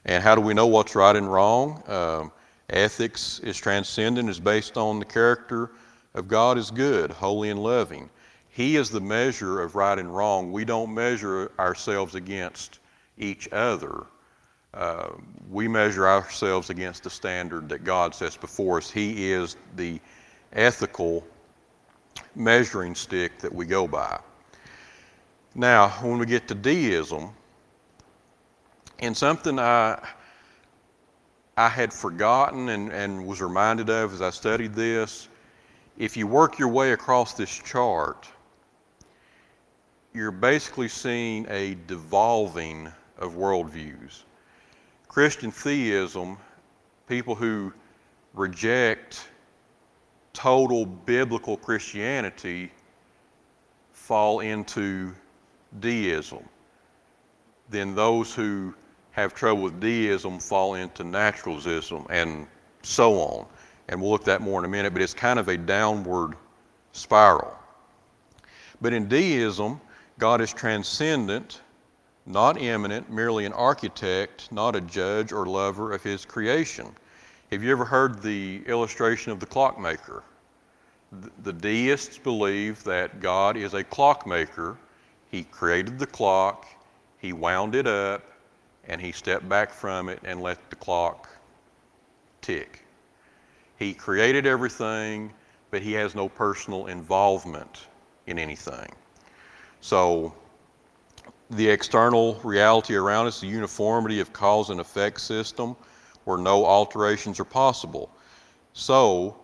And 0.05 0.23
how 0.23 0.35
do 0.35 0.41
we 0.41 0.53
know 0.53 0.67
what's 0.67 0.95
right 0.95 1.15
and 1.15 1.31
wrong? 1.31 1.83
Um, 1.87 2.31
ethics 2.69 3.39
is 3.39 3.57
transcendent, 3.57 4.29
is 4.29 4.39
based 4.39 4.77
on 4.77 4.99
the 4.99 5.05
character 5.05 5.71
of 6.15 6.27
God 6.27 6.57
as 6.57 6.71
good, 6.71 7.11
holy, 7.11 7.49
and 7.49 7.61
loving. 7.61 8.09
He 8.49 8.75
is 8.75 8.89
the 8.89 9.01
measure 9.01 9.61
of 9.61 9.75
right 9.75 9.97
and 9.97 10.13
wrong. 10.13 10.51
We 10.51 10.65
don't 10.65 10.93
measure 10.93 11.51
ourselves 11.59 12.15
against 12.15 12.79
each 13.17 13.47
other 13.51 14.05
uh, 14.73 15.09
we 15.49 15.67
measure 15.67 16.07
ourselves 16.07 16.69
against 16.69 17.03
the 17.03 17.09
standard 17.09 17.69
that 17.69 17.83
God 17.83 18.13
sets 18.13 18.37
before 18.37 18.77
us. 18.77 18.91
He 18.91 19.31
is 19.31 19.57
the 19.75 19.99
ethical 20.53 21.25
measuring 22.35 22.95
stick 22.95 23.39
that 23.39 23.53
we 23.53 23.65
go 23.65 23.87
by. 23.87 24.19
Now, 25.55 25.89
when 26.01 26.19
we 26.19 26.25
get 26.25 26.47
to 26.49 26.55
deism, 26.55 27.31
and 28.99 29.15
something 29.15 29.57
I, 29.57 29.99
I 31.57 31.69
had 31.69 31.91
forgotten 31.91 32.69
and, 32.69 32.91
and 32.91 33.25
was 33.25 33.41
reminded 33.41 33.89
of 33.89 34.13
as 34.13 34.21
I 34.21 34.29
studied 34.29 34.73
this, 34.73 35.29
if 35.97 36.15
you 36.15 36.27
work 36.27 36.59
your 36.59 36.67
way 36.67 36.91
across 36.91 37.33
this 37.33 37.49
chart, 37.49 38.27
you're 40.13 40.31
basically 40.31 40.87
seeing 40.87 41.45
a 41.49 41.75
devolving 41.87 42.91
of 43.17 43.33
worldviews. 43.33 44.23
Christian 45.09 45.51
theism, 45.51 46.37
people 47.07 47.33
who 47.33 47.73
reject 48.35 49.27
total 50.33 50.85
biblical 50.85 51.57
Christianity, 51.57 52.71
fall 53.91 54.41
into 54.41 55.13
deism. 55.79 56.47
Then 57.69 57.95
those 57.95 58.33
who 58.33 58.75
have 59.11 59.33
trouble 59.33 59.63
with 59.63 59.79
deism 59.79 60.39
fall 60.39 60.75
into 60.75 61.03
naturalism 61.03 62.05
and 62.11 62.47
so 62.83 63.15
on. 63.15 63.47
And 63.87 63.99
we'll 63.99 64.11
look 64.11 64.21
at 64.21 64.25
that 64.27 64.41
more 64.41 64.59
in 64.59 64.65
a 64.65 64.69
minute, 64.69 64.93
but 64.93 65.01
it's 65.01 65.15
kind 65.15 65.39
of 65.39 65.47
a 65.47 65.57
downward 65.57 66.35
spiral. 66.91 67.57
But 68.79 68.93
in 68.93 69.07
deism, 69.07 69.81
God 70.19 70.39
is 70.39 70.53
transcendent 70.53 71.61
not 72.29 72.61
immanent, 72.61 73.09
merely 73.09 73.45
an 73.45 73.53
architect, 73.53 74.51
not 74.51 74.75
a 74.75 74.81
judge 74.81 75.31
or 75.31 75.47
lover 75.47 75.91
of 75.91 76.03
his 76.03 76.25
creation. 76.25 76.87
Have 77.51 77.63
you 77.63 77.71
ever 77.71 77.83
heard 77.83 78.21
the 78.21 78.61
illustration 78.67 79.31
of 79.31 79.39
the 79.39 79.47
clockmaker? 79.47 80.23
The 81.41 81.51
deists 81.51 82.19
believe 82.19 82.83
that 82.83 83.19
God 83.19 83.57
is 83.57 83.73
a 83.73 83.83
clockmaker. 83.83 84.77
He 85.31 85.43
created 85.43 85.97
the 85.97 86.05
clock, 86.05 86.67
he 87.17 87.33
wound 87.33 87.73
it 87.73 87.87
up, 87.87 88.23
and 88.87 89.01
he 89.01 89.11
stepped 89.11 89.49
back 89.49 89.71
from 89.71 90.07
it 90.07 90.19
and 90.23 90.39
let 90.39 90.69
the 90.69 90.75
clock 90.75 91.27
tick. 92.41 92.85
He 93.79 93.91
created 93.91 94.45
everything, 94.45 95.33
but 95.71 95.81
he 95.81 95.93
has 95.93 96.13
no 96.13 96.29
personal 96.29 96.85
involvement 96.85 97.87
in 98.27 98.37
anything. 98.37 98.91
So 99.81 100.33
the 101.49 101.67
external 101.67 102.35
reality 102.43 102.95
around 102.95 103.27
us, 103.27 103.41
the 103.41 103.47
uniformity 103.47 104.19
of 104.19 104.31
cause 104.31 104.69
and 104.69 104.79
effect 104.79 105.19
system, 105.19 105.75
where 106.25 106.37
no 106.37 106.65
alterations 106.65 107.39
are 107.39 107.45
possible. 107.45 108.09
So, 108.73 109.35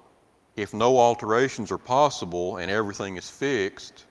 if 0.55 0.73
no 0.73 0.97
alterations 0.97 1.71
are 1.71 1.77
possible 1.77 2.57
and 2.57 2.69
everything 2.69 3.17
is 3.17 3.29
fixed, 3.29 4.05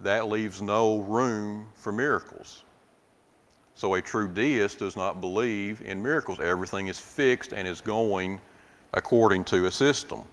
that 0.00 0.28
leaves 0.28 0.60
no 0.60 0.98
room 0.98 1.68
for 1.74 1.92
miracles. 1.92 2.64
So, 3.74 3.94
a 3.94 4.02
true 4.02 4.28
deist 4.28 4.80
does 4.80 4.96
not 4.96 5.20
believe 5.20 5.80
in 5.82 6.02
miracles. 6.02 6.40
Everything 6.40 6.88
is 6.88 6.98
fixed 6.98 7.52
and 7.52 7.68
is 7.68 7.80
going 7.80 8.40
according 8.94 9.44
to 9.44 9.66
a 9.66 9.70
system. 9.70 10.24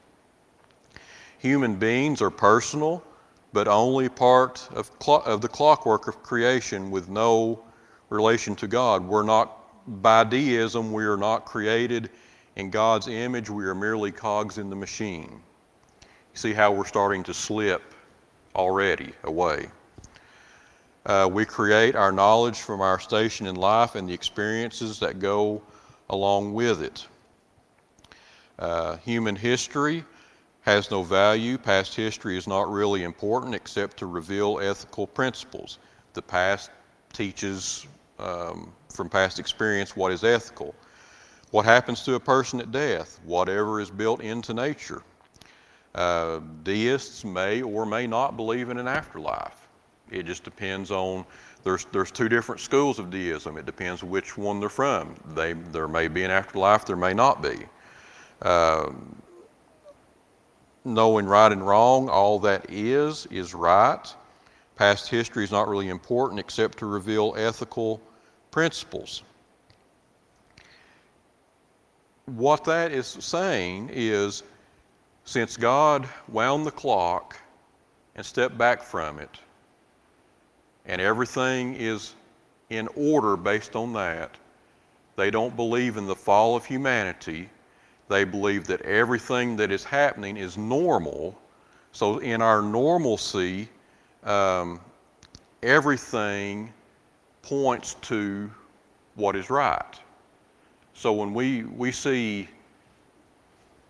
Human 1.37 1.75
beings 1.75 2.21
are 2.23 2.31
personal 2.31 3.03
but 3.55 3.69
only 3.69 4.09
part 4.09 4.67
of, 4.73 4.91
of 5.07 5.39
the 5.39 5.47
clockwork 5.47 6.09
of 6.09 6.21
creation 6.21 6.91
with 6.91 7.07
no 7.07 7.63
relation 8.09 8.53
to 8.53 8.67
God. 8.67 9.01
We're 9.07 9.23
not, 9.23 10.01
by 10.01 10.25
deism, 10.25 10.91
we 10.91 11.05
are 11.05 11.15
not 11.15 11.45
created 11.45 12.09
in 12.57 12.69
God's 12.69 13.07
image. 13.07 13.49
We 13.49 13.63
are 13.63 13.73
merely 13.73 14.11
cogs 14.11 14.57
in 14.57 14.69
the 14.69 14.75
machine. 14.75 15.41
See 16.33 16.51
how 16.51 16.73
we're 16.73 16.85
starting 16.85 17.23
to 17.23 17.33
slip 17.33 17.81
already 18.57 19.13
away. 19.23 19.69
Uh, 21.05 21.29
we 21.31 21.45
create 21.45 21.95
our 21.95 22.11
knowledge 22.11 22.59
from 22.59 22.81
our 22.81 22.99
station 22.99 23.47
in 23.47 23.55
life 23.55 23.95
and 23.95 24.09
the 24.09 24.13
experiences 24.13 24.99
that 24.99 25.19
go 25.19 25.63
along 26.09 26.53
with 26.53 26.83
it. 26.83 27.07
Uh, 28.59 28.97
human 28.97 29.37
history 29.37 30.03
has 30.65 30.89
no 30.89 31.03
value. 31.03 31.57
Past 31.59 31.93
history 31.93 32.37
is 32.37 32.47
not 32.47 32.69
really 32.71 33.03
important 33.03 33.53
except 33.53 33.97
to 33.97 34.07
reveal 34.07 34.59
ethical 34.59 35.05
principles. 35.05 35.77
The 36.13 36.23
past 36.23 36.71
teaches 37.13 37.85
um, 38.17 38.73
from 38.91 39.07
past 39.07 39.39
experience 39.39 39.95
what 39.95 40.11
is 40.11 40.23
ethical. 40.23 40.73
What 41.51 41.65
happens 41.65 42.03
to 42.03 42.15
a 42.15 42.19
person 42.19 42.59
at 42.59 42.71
death? 42.71 43.19
Whatever 43.23 43.79
is 43.79 43.91
built 43.91 44.21
into 44.21 44.55
nature. 44.55 45.03
Uh, 45.93 46.39
deists 46.63 47.23
may 47.23 47.61
or 47.61 47.85
may 47.85 48.07
not 48.07 48.35
believe 48.35 48.69
in 48.69 48.79
an 48.79 48.87
afterlife. 48.87 49.67
It 50.11 50.25
just 50.25 50.43
depends 50.43 50.89
on. 50.91 51.25
There's 51.63 51.85
there's 51.91 52.11
two 52.11 52.27
different 52.27 52.59
schools 52.59 52.99
of 52.99 53.09
deism. 53.09 53.57
It 53.57 53.65
depends 53.65 54.03
which 54.03 54.37
one 54.37 54.59
they're 54.59 54.69
from. 54.69 55.15
They 55.35 55.53
there 55.53 55.87
may 55.87 56.07
be 56.07 56.23
an 56.23 56.31
afterlife. 56.31 56.85
There 56.85 56.95
may 56.95 57.13
not 57.13 57.41
be. 57.41 57.65
Um, 58.41 59.15
knowing 60.85 61.25
right 61.25 61.51
and 61.51 61.65
wrong. 61.65 62.07
All 62.07 62.39
that 62.39 62.65
is, 62.69 63.25
is 63.31 63.53
right. 63.53 64.05
Past 64.75 65.07
history 65.07 65.43
is 65.43 65.51
not 65.51 65.67
really 65.67 65.89
important 65.89 66.39
except 66.39 66.77
to 66.79 66.85
reveal 66.85 67.33
ethical 67.37 68.01
principles. 68.51 69.23
What 72.25 72.63
that 72.65 72.91
is 72.91 73.07
saying 73.07 73.89
is 73.93 74.43
since 75.25 75.57
God 75.57 76.07
wound 76.27 76.65
the 76.65 76.71
clock 76.71 77.37
and 78.15 78.25
stepped 78.25 78.57
back 78.57 78.81
from 78.81 79.19
it, 79.19 79.39
and 80.85 81.01
everything 81.01 81.75
is 81.75 82.13
in 82.69 82.87
order 82.95 83.35
based 83.37 83.75
on 83.75 83.93
that, 83.93 84.31
they 85.15 85.31
don't 85.31 85.55
believe 85.55 85.97
in 85.97 86.05
the 86.05 86.15
fall 86.15 86.55
of 86.55 86.65
humanity. 86.65 87.49
They 88.07 88.23
believe 88.23 88.67
that 88.67 88.81
everything 88.81 89.55
that 89.57 89.71
is 89.71 89.83
happening 89.83 90.37
is 90.37 90.57
normal. 90.57 91.39
So, 91.91 92.19
in 92.19 92.41
our 92.41 92.61
normalcy, 92.61 93.67
um, 94.23 94.79
everything 95.63 96.71
points 97.41 97.95
to 98.01 98.51
what 99.15 99.35
is 99.35 99.49
right. 99.49 99.99
So, 100.93 101.13
when 101.13 101.33
we, 101.33 101.63
we 101.63 101.91
see, 101.91 102.47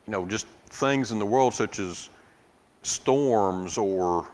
you 0.08 0.12
know, 0.12 0.26
just 0.26 0.48
things 0.70 1.12
in 1.12 1.20
the 1.20 1.26
world 1.26 1.54
such 1.54 1.80
as 1.80 2.10
storms 2.84 3.78
or 3.78 4.28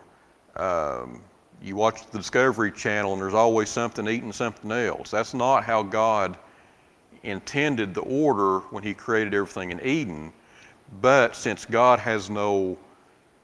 um, 0.58 1.22
you 1.62 1.76
watch 1.76 2.06
the 2.12 2.18
Discovery 2.18 2.72
Channel 2.72 3.14
and 3.14 3.22
there's 3.22 3.34
always 3.34 3.70
something 3.70 4.08
eating 4.08 4.34
something 4.34 4.72
else. 4.72 5.12
That's 5.12 5.34
not 5.34 5.64
how 5.64 5.84
God 5.84 6.38
intended 7.24 7.94
the 7.94 8.02
order 8.02 8.60
when 8.72 8.84
He 8.84 8.94
created 8.94 9.34
everything 9.34 9.72
in 9.72 9.82
Eden. 9.86 10.34
But 11.02 11.36
since 11.36 11.66
God 11.66 12.00
has 12.00 12.30
no 12.30 12.78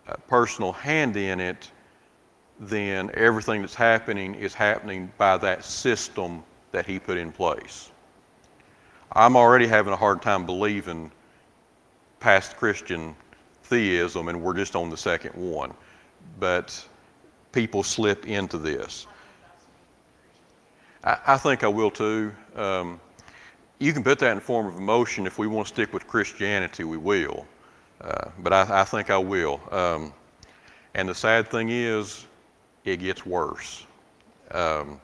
uh, 0.08 0.16
personal 0.28 0.74
hand 0.74 1.16
in 1.16 1.40
it, 1.40 1.72
then 2.60 3.12
everything 3.14 3.62
that's 3.62 3.76
happening 3.76 4.36
is 4.36 4.54
happening 4.54 5.12
by 5.18 5.38
that 5.38 5.64
system 5.64 6.44
that 6.72 6.86
He 6.86 7.00
put 7.00 7.18
in 7.18 7.32
place. 7.32 7.92
I'm 9.14 9.36
already 9.36 9.68
having 9.68 9.94
a 9.94 9.98
hard 9.98 10.22
time 10.22 10.46
believing 10.46 11.12
past 12.20 12.58
Christian 12.58 13.16
theism, 13.64 14.28
and 14.28 14.42
we're 14.42 14.56
just 14.56 14.76
on 14.76 14.90
the 14.90 14.98
second 14.98 15.34
one. 15.34 15.74
But 16.40 16.86
people 17.52 17.84
slip 17.84 18.28
into 18.28 18.58
this. 18.58 19.08
I, 21.04 21.38
think 21.38 21.64
I 21.64 21.68
will 21.68 21.92
too. 21.92 22.34
Um, 22.56 23.00
you 23.80 23.94
can 23.94 24.04
put 24.04 24.20
that 24.20 24.32
in 24.32 24.40
form 24.40 24.68
of 24.68 24.78
emotion. 24.78 25.28
If 25.28 25.38
we 25.38 25.48
want 25.48 25.68
to 25.68 25.74
stick 25.74 25.94
with 25.94 26.08
Christianity, 26.08 26.84
we 26.84 26.98
will. 26.98 27.46
Uh, 28.02 28.30
but 28.40 28.54
I, 28.54 28.82
I, 28.82 28.84
think 28.84 29.10
I 29.10 29.18
will. 29.18 29.62
Um, 29.72 30.14
and 30.96 31.10
the 31.10 31.16
sad 31.16 31.50
thing 31.50 31.70
is, 31.70 32.26
it 32.86 32.98
gets 32.98 33.26
worse. 33.26 33.86
Um, 34.52 35.00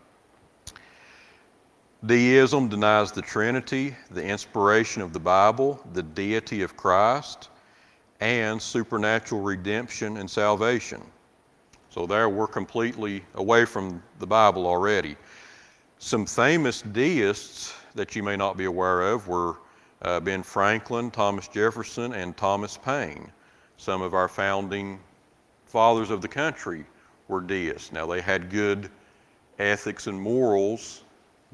Deism 2.06 2.68
denies 2.68 3.12
the 3.12 3.22
Trinity, 3.22 3.96
the 4.12 4.24
inspiration 4.24 5.02
of 5.02 5.14
the 5.14 5.20
Bible, 5.20 5.80
the 5.94 6.04
deity 6.04 6.62
of 6.62 6.76
Christ, 6.76 7.50
and 8.20 8.62
supernatural 8.62 9.42
redemption 9.42 10.18
and 10.18 10.30
salvation. 10.30 11.02
So, 11.90 12.06
there 12.06 12.28
we're 12.28 12.48
completely 12.48 13.24
away 13.36 13.66
from 13.66 14.02
the 14.20 14.28
Bible 14.28 14.66
already. 14.66 15.16
Some 16.00 16.26
famous 16.26 16.82
deists 16.82 17.74
that 17.96 18.16
you 18.16 18.24
may 18.24 18.36
not 18.36 18.58
be 18.58 18.66
aware 18.66 19.02
of 19.02 19.28
were 19.28 19.58
uh, 20.02 20.20
Ben 20.20 20.44
Franklin, 20.44 21.12
Thomas 21.12 21.48
Jefferson, 21.48 22.14
and 22.14 22.36
Thomas 22.36 22.78
Paine. 22.78 23.32
Some 23.78 24.02
of 24.02 24.14
our 24.14 24.28
founding 24.28 25.00
fathers 25.66 26.10
of 26.10 26.22
the 26.22 26.28
country 26.28 26.86
were 27.28 27.42
deists. 27.42 27.92
Now, 27.92 28.06
they 28.06 28.22
had 28.22 28.50
good 28.50 28.90
ethics 29.60 30.08
and 30.08 30.20
morals, 30.20 31.04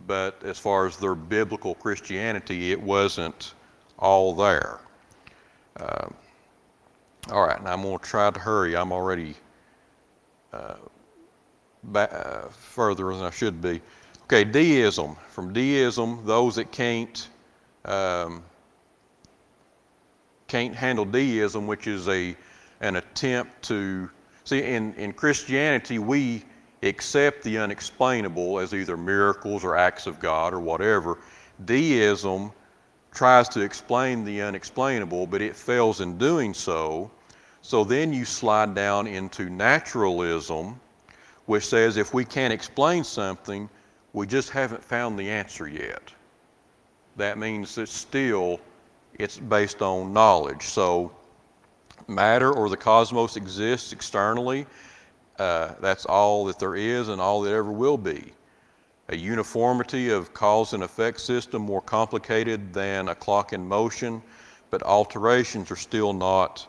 but 0.07 0.41
as 0.43 0.57
far 0.57 0.85
as 0.87 0.97
their 0.97 1.15
biblical 1.15 1.75
Christianity, 1.75 2.71
it 2.71 2.81
wasn't 2.81 3.53
all 3.97 4.33
there. 4.33 4.79
Uh, 5.77 6.07
all 7.31 7.45
right, 7.45 7.61
now 7.63 7.73
I'm 7.73 7.83
going 7.83 7.99
to 7.99 8.05
try 8.05 8.31
to 8.31 8.39
hurry. 8.39 8.75
I'm 8.75 8.91
already 8.91 9.35
uh, 10.51 10.75
back, 11.83 12.11
uh, 12.13 12.47
further 12.49 13.13
than 13.13 13.23
I 13.23 13.29
should 13.29 13.61
be. 13.61 13.81
Okay, 14.31 14.43
deism. 14.43 15.15
From 15.29 15.53
deism, 15.53 16.21
those 16.23 16.53
that 16.57 16.71
can't 16.71 17.29
um, 17.85 18.43
can't 20.47 20.75
handle 20.75 21.03
deism, 21.03 21.65
which 21.65 21.87
is 21.87 22.07
a 22.07 22.37
an 22.81 22.97
attempt 22.97 23.63
to 23.63 24.07
see 24.43 24.61
in, 24.61 24.93
in 24.93 25.13
Christianity 25.13 25.97
we 25.97 26.45
accept 26.83 27.41
the 27.41 27.57
unexplainable 27.57 28.59
as 28.59 28.75
either 28.75 28.95
miracles 28.95 29.63
or 29.63 29.75
acts 29.75 30.05
of 30.05 30.19
God 30.19 30.53
or 30.53 30.59
whatever. 30.59 31.17
Deism 31.65 32.51
tries 33.11 33.49
to 33.49 33.61
explain 33.61 34.23
the 34.23 34.43
unexplainable, 34.43 35.25
but 35.25 35.41
it 35.41 35.55
fails 35.55 36.01
in 36.01 36.19
doing 36.19 36.53
so. 36.53 37.09
So 37.63 37.83
then 37.83 38.13
you 38.13 38.25
slide 38.25 38.75
down 38.75 39.07
into 39.07 39.49
naturalism, 39.49 40.79
which 41.47 41.65
says 41.65 41.97
if 41.97 42.13
we 42.13 42.23
can't 42.23 42.53
explain 42.53 43.03
something, 43.03 43.67
we 44.13 44.25
just 44.27 44.49
haven't 44.49 44.83
found 44.83 45.17
the 45.17 45.29
answer 45.29 45.67
yet. 45.67 46.11
That 47.17 47.37
means 47.37 47.75
that 47.75 47.89
still 47.89 48.59
it's 49.17 49.37
based 49.37 49.81
on 49.81 50.13
knowledge. 50.13 50.63
So 50.63 51.11
matter 52.07 52.51
or 52.51 52.69
the 52.69 52.77
cosmos 52.77 53.35
exists 53.35 53.93
externally. 53.93 54.65
Uh, 55.37 55.73
that's 55.79 56.05
all 56.05 56.45
that 56.45 56.59
there 56.59 56.75
is 56.75 57.09
and 57.09 57.21
all 57.21 57.41
that 57.41 57.53
ever 57.53 57.71
will 57.71 57.97
be. 57.97 58.33
A 59.09 59.15
uniformity 59.15 60.09
of 60.09 60.33
cause 60.33 60.73
and 60.73 60.83
effect 60.83 61.19
system 61.19 61.61
more 61.61 61.81
complicated 61.81 62.73
than 62.73 63.09
a 63.09 63.15
clock 63.15 63.53
in 63.53 63.67
motion, 63.67 64.21
but 64.69 64.83
alterations 64.83 65.71
are 65.71 65.75
still 65.75 66.13
not 66.13 66.67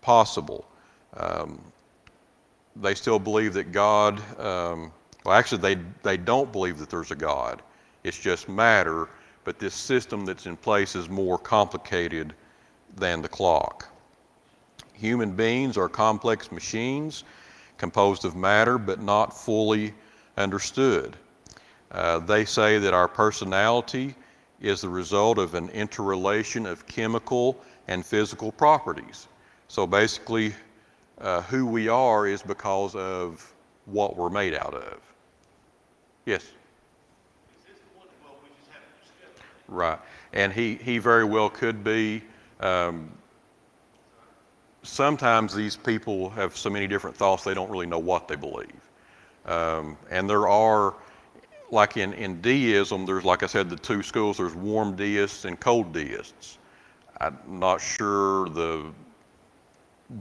possible. 0.00 0.66
Um, 1.16 1.60
they 2.76 2.94
still 2.94 3.18
believe 3.18 3.54
that 3.54 3.70
God 3.70 4.20
um, 4.40 4.92
well, 5.24 5.34
actually, 5.34 5.74
they, 5.74 5.82
they 6.02 6.16
don't 6.16 6.52
believe 6.52 6.78
that 6.78 6.90
there's 6.90 7.10
a 7.10 7.16
God. 7.16 7.62
It's 8.02 8.18
just 8.18 8.48
matter, 8.48 9.08
but 9.44 9.58
this 9.58 9.74
system 9.74 10.24
that's 10.26 10.46
in 10.46 10.56
place 10.56 10.94
is 10.94 11.08
more 11.08 11.38
complicated 11.38 12.34
than 12.96 13.22
the 13.22 13.28
clock. 13.28 13.88
Human 14.92 15.34
beings 15.34 15.76
are 15.76 15.88
complex 15.88 16.52
machines 16.52 17.24
composed 17.78 18.24
of 18.24 18.36
matter, 18.36 18.78
but 18.78 19.00
not 19.00 19.36
fully 19.36 19.94
understood. 20.36 21.16
Uh, 21.90 22.18
they 22.18 22.44
say 22.44 22.78
that 22.78 22.94
our 22.94 23.08
personality 23.08 24.14
is 24.60 24.80
the 24.80 24.88
result 24.88 25.38
of 25.38 25.54
an 25.54 25.68
interrelation 25.70 26.66
of 26.66 26.86
chemical 26.86 27.60
and 27.88 28.04
physical 28.04 28.52
properties. 28.52 29.28
So 29.68 29.86
basically, 29.86 30.54
uh, 31.20 31.42
who 31.42 31.66
we 31.66 31.88
are 31.88 32.26
is 32.26 32.42
because 32.42 32.94
of 32.94 33.54
what 33.86 34.16
we're 34.16 34.30
made 34.30 34.54
out 34.54 34.74
of. 34.74 35.13
Yes. 36.26 36.44
Right. 39.68 39.98
And 40.32 40.52
he, 40.52 40.76
he 40.76 40.98
very 40.98 41.24
well 41.24 41.48
could 41.48 41.84
be. 41.84 42.22
Um, 42.60 43.10
sometimes 44.82 45.54
these 45.54 45.76
people 45.76 46.30
have 46.30 46.56
so 46.56 46.70
many 46.70 46.86
different 46.86 47.16
thoughts 47.16 47.44
they 47.44 47.54
don't 47.54 47.70
really 47.70 47.86
know 47.86 47.98
what 47.98 48.28
they 48.28 48.36
believe. 48.36 48.70
Um, 49.46 49.96
and 50.10 50.28
there 50.28 50.48
are, 50.48 50.94
like 51.70 51.96
in, 51.96 52.12
in 52.14 52.40
deism, 52.40 53.04
there's, 53.06 53.24
like 53.24 53.42
I 53.42 53.46
said, 53.46 53.68
the 53.68 53.76
two 53.76 54.02
schools 54.02 54.38
there's 54.38 54.54
warm 54.54 54.96
deists 54.96 55.44
and 55.44 55.58
cold 55.58 55.92
deists. 55.92 56.58
I'm 57.20 57.38
not 57.46 57.80
sure 57.80 58.48
the, 58.50 58.90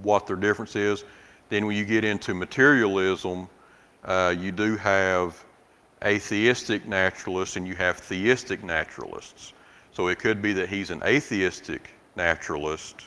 what 0.02 0.28
their 0.28 0.36
difference 0.36 0.76
is. 0.76 1.04
Then 1.50 1.66
when 1.66 1.76
you 1.76 1.86
get 1.86 2.04
into 2.04 2.34
materialism, 2.34 3.48
uh, 4.06 4.34
you 4.38 4.52
do 4.52 4.78
have 4.78 5.44
atheistic 6.04 6.86
naturalists 6.88 7.56
and 7.56 7.68
you 7.68 7.76
have 7.76 7.98
theistic 7.98 8.64
naturalists. 8.64 9.54
So 9.94 10.08
it 10.08 10.20
could 10.20 10.42
be 10.42 10.54
that 10.54 10.70
he's 10.70 10.90
an 10.90 11.02
atheistic 11.06 11.90
naturalist 12.16 13.06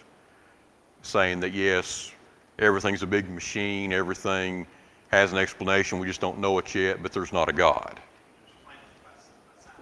saying 1.02 1.40
that 1.40 1.52
yes, 1.52 2.12
everything's 2.58 3.02
a 3.02 3.06
big 3.06 3.28
machine, 3.30 3.92
everything 3.92 4.66
has 5.08 5.32
an 5.32 5.38
explanation, 5.38 5.98
we 5.98 6.06
just 6.06 6.20
don't 6.20 6.38
know 6.38 6.58
it 6.58 6.74
yet, 6.74 7.02
but 7.02 7.12
there's 7.12 7.32
not 7.32 7.48
a 7.48 7.52
God. 7.52 8.00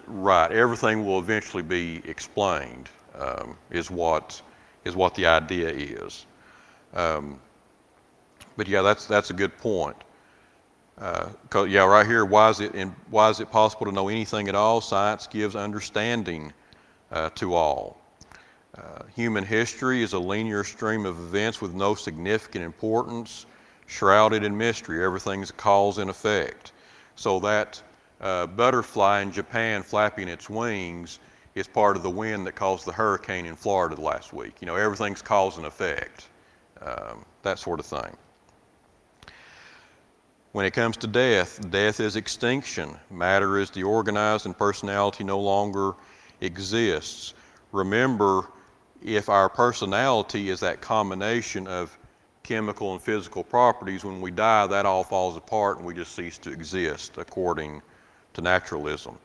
Right, 0.07 0.51
everything 0.51 1.05
will 1.05 1.19
eventually 1.19 1.63
be 1.63 2.01
explained, 2.05 2.89
um, 3.17 3.57
is, 3.71 3.89
what, 3.89 4.39
is 4.83 4.95
what 4.95 5.15
the 5.15 5.25
idea 5.25 5.69
is. 5.69 6.27
Um, 6.93 7.39
but 8.55 8.67
yeah, 8.67 8.83
that's, 8.83 9.07
that's 9.07 9.31
a 9.31 9.33
good 9.33 9.57
point. 9.57 9.97
Uh, 10.97 11.27
yeah, 11.67 11.83
right 11.83 12.05
here, 12.05 12.23
why 12.23 12.49
is, 12.49 12.61
it 12.61 12.73
in, 12.73 12.95
why 13.09 13.29
is 13.29 13.41
it 13.41 13.51
possible 13.51 13.85
to 13.85 13.91
know 13.91 14.07
anything 14.07 14.47
at 14.47 14.55
all? 14.55 14.79
Science 14.79 15.27
gives 15.27 15.55
understanding 15.55 16.53
uh, 17.11 17.29
to 17.31 17.53
all. 17.53 17.97
Uh, 18.77 19.03
human 19.13 19.43
history 19.43 20.01
is 20.03 20.13
a 20.13 20.19
linear 20.19 20.63
stream 20.63 21.05
of 21.05 21.17
events 21.19 21.61
with 21.61 21.73
no 21.73 21.95
significant 21.95 22.63
importance, 22.63 23.45
shrouded 23.87 24.43
in 24.43 24.57
mystery. 24.57 25.03
Everything's 25.03 25.51
cause 25.51 25.97
and 25.97 26.09
effect. 26.09 26.71
So 27.15 27.39
that 27.41 27.81
uh, 28.21 28.47
butterfly 28.47 29.21
in 29.21 29.31
Japan 29.31 29.83
flapping 29.83 30.29
its 30.29 30.49
wings 30.49 31.19
is 31.55 31.67
part 31.67 31.95
of 31.95 32.03
the 32.03 32.09
wind 32.09 32.45
that 32.47 32.55
caused 32.55 32.85
the 32.85 32.91
hurricane 32.91 33.45
in 33.45 33.55
Florida 33.55 33.99
last 33.99 34.33
week. 34.33 34.55
You 34.61 34.65
know, 34.65 34.75
everything's 34.75 35.21
cause 35.21 35.57
and 35.57 35.65
effect, 35.65 36.27
um, 36.81 37.25
that 37.43 37.59
sort 37.59 37.79
of 37.79 37.85
thing. 37.85 38.15
When 40.55 40.65
it 40.65 40.71
comes 40.71 40.95
to 40.97 41.07
death, 41.07 41.69
death 41.69 41.99
is 41.99 42.15
extinction. 42.15 42.97
Matter 43.11 43.59
is 43.59 43.69
deorganized 43.69 44.45
and 44.45 44.57
personality 44.57 45.25
no 45.25 45.37
longer 45.37 45.95
exists. 46.39 47.33
Remember, 47.73 48.47
if 49.03 49.27
our 49.27 49.49
personality 49.49 50.49
is 50.49 50.61
that 50.61 50.79
combination 50.79 51.67
of 51.67 51.99
chemical 52.43 52.93
and 52.93 53.01
physical 53.01 53.43
properties, 53.43 54.05
when 54.05 54.21
we 54.21 54.31
die, 54.31 54.65
that 54.67 54.85
all 54.85 55.03
falls 55.03 55.35
apart 55.35 55.75
and 55.75 55.85
we 55.85 55.93
just 55.93 56.15
cease 56.15 56.37
to 56.37 56.51
exist 56.53 57.17
according 57.17 57.81
to 58.33 58.41
naturalism. 58.41 59.17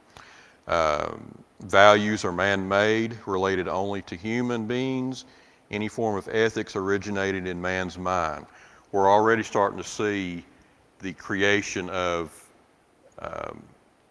Um, 0.67 1.33
values 1.61 2.25
are 2.25 2.33
man 2.33 2.67
made, 2.67 3.17
related 3.25 3.69
only 3.69 4.03
to 4.03 4.17
human 4.17 4.67
beings. 4.67 5.27
Any 5.71 5.87
form 5.87 6.17
of 6.17 6.29
ethics 6.33 6.75
originated 6.75 7.47
in 7.47 7.63
man's 7.63 7.97
mind. 7.97 8.47
We're 8.91 9.09
already 9.09 9.45
starting 9.45 9.79
to 9.79 9.89
see 9.89 10.45
the 11.01 11.13
creation 11.15 11.89
of 11.91 12.31
um, 13.19 13.63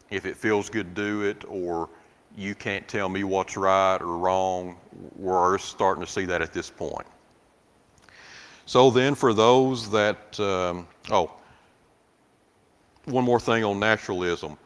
if 0.10 0.26
it 0.26 0.36
feels 0.36 0.70
good, 0.70 0.94
do 0.94 1.22
it, 1.22 1.44
or 1.48 1.90
you 2.36 2.56
can't 2.56 2.88
tell 2.88 3.10
me 3.10 3.24
what's 3.24 3.58
right 3.58 3.98
or 3.98 4.18
wrong. 4.18 4.78
We're 5.16 5.58
starting 5.58 6.04
to 6.04 6.12
see 6.12 6.26
that 6.26 6.42
at 6.42 6.54
this 6.54 6.70
point. 6.70 7.08
So 8.66 8.92
then, 8.92 9.16
for 9.16 9.34
those 9.34 9.90
that, 9.90 10.40
um, 10.40 10.88
oh, 11.12 11.32
one 13.06 13.24
more 13.24 13.40
thing 13.40 13.64
on 13.64 13.80
naturalism. 13.80 14.58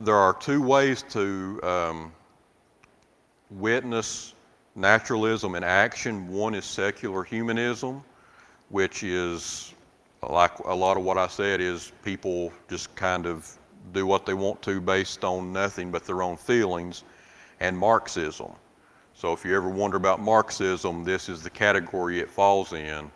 There 0.00 0.16
are 0.16 0.32
two 0.32 0.62
ways 0.62 1.04
to 1.10 1.60
um, 1.62 2.12
witness 3.50 4.34
naturalism 4.74 5.54
in 5.54 5.64
action. 5.64 6.28
One 6.28 6.54
is 6.54 6.64
secular 6.64 7.22
humanism, 7.22 8.02
which 8.70 9.02
is 9.02 9.74
like 10.28 10.58
a 10.60 10.74
lot 10.74 10.96
of 10.96 11.04
what 11.04 11.16
I 11.16 11.26
said 11.26 11.60
is 11.60 11.92
people 12.04 12.52
just 12.68 12.94
kind 12.94 13.26
of 13.26 13.50
do 13.92 14.06
what 14.06 14.26
they 14.26 14.34
want 14.34 14.60
to 14.62 14.80
based 14.80 15.24
on 15.24 15.52
nothing 15.52 15.90
but 15.90 16.04
their 16.04 16.22
own 16.22 16.36
feelings, 16.36 17.04
and 17.60 17.76
Marxism. 17.76 18.52
So 19.14 19.32
if 19.32 19.44
you 19.44 19.56
ever 19.56 19.68
wonder 19.68 19.96
about 19.96 20.20
Marxism, 20.20 21.04
this 21.04 21.28
is 21.28 21.42
the 21.42 21.50
category 21.50 22.20
it 22.20 22.30
falls 22.30 22.72
in. 22.72 23.10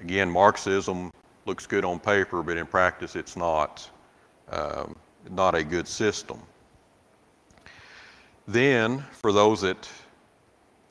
Again, 0.00 0.30
Marxism 0.30 1.10
looks 1.46 1.66
good 1.66 1.84
on 1.84 1.98
paper, 1.98 2.42
but 2.42 2.56
in 2.56 2.66
practice 2.66 3.16
it's 3.16 3.36
not, 3.36 3.88
um, 4.50 4.94
not 5.30 5.54
a 5.54 5.64
good 5.64 5.88
system. 5.88 6.40
Then, 8.46 9.04
for 9.12 9.32
those 9.32 9.60
that 9.62 9.88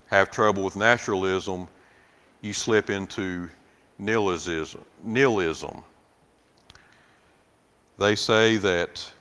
have 0.07 0.29
trouble 0.29 0.63
with 0.63 0.75
naturalism, 0.75 1.67
you 2.41 2.53
slip 2.53 2.89
into 2.89 3.49
nihilism. 3.99 4.83
nihilism. 5.03 5.83
They 7.97 8.15
say 8.15 8.57
that, 8.57 9.11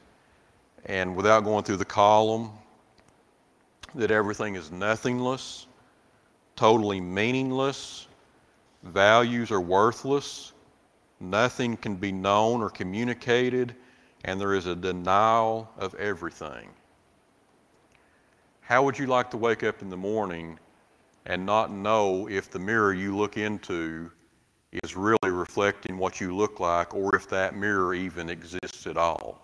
and 0.85 1.17
without 1.17 1.45
going 1.45 1.65
through 1.65 1.79
the 1.79 1.85
column, 1.85 2.51
that 3.95 4.11
everything 4.11 4.55
is 4.55 4.71
nothingless, 4.71 5.67
totally 6.57 7.01
meaningless, 7.01 8.07
values 8.83 9.51
are 9.51 9.61
worthless, 9.61 10.53
nothing 11.21 11.77
can 11.77 11.97
be 11.97 12.13
known 12.13 12.61
or 12.61 12.69
communicated, 12.69 13.75
and 14.25 14.41
there 14.41 14.55
is 14.55 14.67
a 14.67 14.77
denial 14.77 15.71
of 15.79 15.95
everything. 15.95 16.69
How 18.61 18.83
would 18.83 18.99
you 18.99 19.07
like 19.07 19.31
to 19.31 19.37
wake 19.37 19.63
up 19.63 19.81
in 19.81 19.89
the 19.89 19.97
morning 19.97 20.59
and 21.25 21.47
not 21.47 21.71
know 21.71 22.29
if 22.29 22.51
the 22.51 22.59
mirror 22.59 22.93
you 22.93 23.17
look 23.17 23.37
into 23.37 24.11
is 24.73 24.97
really 24.97 25.31
reflecting 25.31 25.97
what 25.97 26.21
you 26.21 26.35
look 26.35 26.61
like 26.61 26.95
or 26.95 27.15
if 27.15 27.29
that 27.29 27.57
mirror 27.57 27.95
even 27.95 28.29
exists 28.29 28.87
at 28.87 28.97
all. 28.97 29.41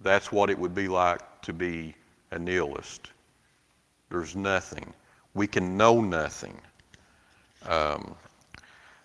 That's 0.00 0.30
what 0.30 0.50
it 0.50 0.58
would 0.58 0.74
be 0.74 0.88
like 0.88 1.20
to 1.42 1.52
be 1.52 1.94
a 2.30 2.38
nihilist. 2.38 3.10
There's 4.10 4.36
nothing. 4.36 4.92
We 5.34 5.46
can 5.46 5.76
know 5.76 6.00
nothing. 6.00 6.60
Um, 7.66 8.14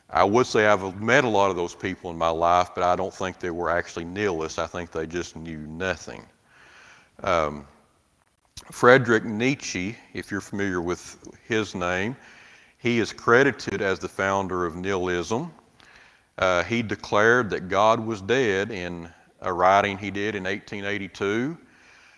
I 0.10 0.24
would 0.24 0.46
say 0.46 0.68
I've 0.68 1.02
met 1.02 1.24
a 1.24 1.30
lot 1.30 1.50
of 1.50 1.56
those 1.56 1.74
people 1.74 2.12
in 2.12 2.18
my 2.18 2.30
life, 2.30 2.70
but 2.76 2.84
I 2.84 2.96
don't 2.96 3.14
think 3.14 3.40
they 3.40 3.50
were 3.50 3.70
actually 3.70 4.06
nihilists. 4.06 4.60
I 4.60 4.68
think 4.68 4.92
they 4.92 5.08
just 5.08 5.36
knew 5.36 5.58
nothing. 5.58 6.26
Um, 7.24 7.66
Friedrich 8.72 9.26
Nietzsche, 9.26 9.98
if 10.14 10.30
you're 10.30 10.42
familiar 10.42 10.82
with 10.82 11.18
his 11.48 11.74
name, 11.74 12.16
he 12.84 13.00
is 13.00 13.14
credited 13.14 13.82
as 13.82 13.98
the 13.98 14.10
founder 14.10 14.66
of 14.66 14.76
nihilism. 14.76 15.54
Uh, 16.38 16.64
he 16.66 16.84
declared 16.84 17.50
that 17.50 17.70
God 17.70 17.98
was 17.98 18.22
dead 18.22 18.72
in 18.72 19.10
a 19.40 19.54
writing 19.54 19.98
he 19.98 20.12
did 20.12 20.36
in 20.36 20.44
1882. 20.44 21.58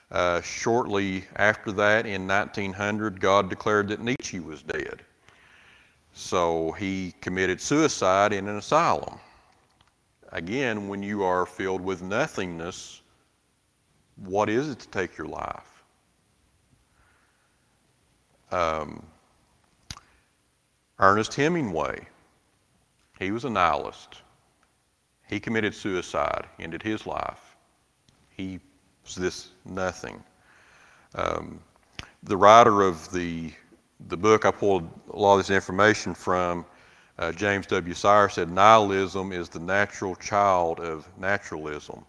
Uh, 0.09 0.41
shortly 0.41 1.23
after 1.35 1.71
that, 1.71 2.07
in 2.07 2.27
1900, 2.27 3.21
God 3.21 3.47
declared 3.47 3.87
that 3.89 4.01
Nietzsche 4.01 4.39
was 4.39 4.63
dead. 4.63 5.03
So 6.13 6.71
he 6.71 7.13
committed 7.21 7.61
suicide 7.61 8.33
in 8.33 8.47
an 8.47 8.57
asylum. 8.57 9.19
Again, 10.31 10.87
when 10.87 11.03
you 11.03 11.23
are 11.23 11.45
filled 11.45 11.81
with 11.81 12.01
nothingness, 12.01 13.03
what 14.15 14.49
is 14.49 14.69
it 14.69 14.79
to 14.79 14.87
take 14.87 15.15
your 15.15 15.27
life? 15.27 15.83
Um, 18.51 19.05
Ernest 20.99 21.33
Hemingway, 21.33 22.07
he 23.19 23.31
was 23.31 23.43
a 23.43 23.49
nihilist. 23.49 24.21
He 25.27 25.39
committed 25.39 25.73
suicide, 25.73 26.45
ended 26.59 26.81
his 26.81 27.05
life. 27.05 27.55
He 28.29 28.59
was 29.03 29.15
this 29.15 29.49
nothing. 29.65 30.23
Um, 31.15 31.59
the 32.23 32.37
writer 32.37 32.81
of 32.81 33.11
the, 33.11 33.51
the 34.07 34.17
book 34.17 34.45
I 34.45 34.51
pulled 34.51 34.89
a 35.11 35.17
lot 35.17 35.33
of 35.33 35.39
this 35.39 35.49
information 35.49 36.13
from, 36.13 36.65
uh, 37.17 37.31
James 37.31 37.65
W. 37.67 37.93
Sire, 37.93 38.29
said 38.29 38.49
nihilism 38.49 39.31
is 39.31 39.49
the 39.49 39.59
natural 39.59 40.15
child 40.15 40.79
of 40.79 41.07
naturalism. 41.17 42.05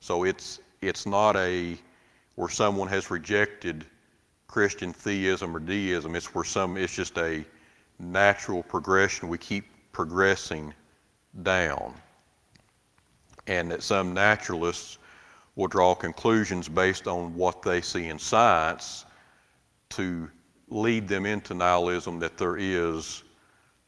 So 0.00 0.24
it's, 0.24 0.60
it's 0.80 1.06
not 1.06 1.36
a 1.36 1.76
where 2.36 2.48
someone 2.48 2.88
has 2.88 3.10
rejected 3.10 3.86
Christian 4.46 4.92
theism 4.92 5.56
or 5.56 5.60
deism. 5.60 6.14
It's 6.14 6.34
where 6.34 6.44
some, 6.44 6.76
it's 6.76 6.94
just 6.94 7.18
a 7.18 7.44
natural 7.98 8.62
progression. 8.62 9.28
We 9.28 9.38
keep 9.38 9.64
progressing 9.92 10.74
down. 11.42 11.94
And 13.46 13.70
that 13.70 13.82
some 13.82 14.12
naturalists 14.12 14.98
will 15.54 15.68
draw 15.68 15.94
conclusions 15.94 16.68
based 16.68 17.06
on 17.06 17.34
what 17.34 17.62
they 17.62 17.80
see 17.80 18.08
in 18.08 18.18
science 18.18 19.06
to 19.90 20.30
lead 20.68 21.08
them 21.08 21.26
into 21.26 21.54
nihilism 21.54 22.18
that 22.18 22.36
there 22.36 22.56
is 22.58 23.22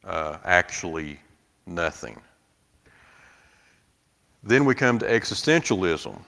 uh, 0.04 0.38
actually 0.44 1.20
nothing. 1.66 2.20
Then 4.42 4.64
we 4.64 4.74
come 4.74 4.98
to 5.00 5.06
existentialism. 5.06 6.18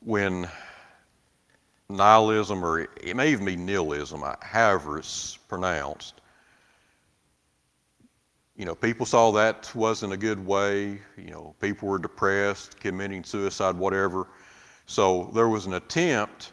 When 0.00 0.48
nihilism, 1.90 2.62
or 2.62 2.80
it 2.80 3.16
may 3.16 3.30
even 3.32 3.46
be 3.46 3.56
nihilism, 3.56 4.22
however 4.40 4.98
it's 4.98 5.38
pronounced. 5.48 6.20
You 8.56 8.66
know, 8.66 8.74
people 8.74 9.06
saw 9.06 9.30
that 9.32 9.74
wasn't 9.74 10.12
a 10.12 10.16
good 10.16 10.44
way. 10.44 11.00
You 11.16 11.30
know, 11.30 11.54
people 11.60 11.88
were 11.88 11.98
depressed, 11.98 12.78
committing 12.78 13.24
suicide, 13.24 13.76
whatever. 13.76 14.26
So 14.86 15.30
there 15.34 15.48
was 15.48 15.66
an 15.66 15.74
attempt 15.74 16.52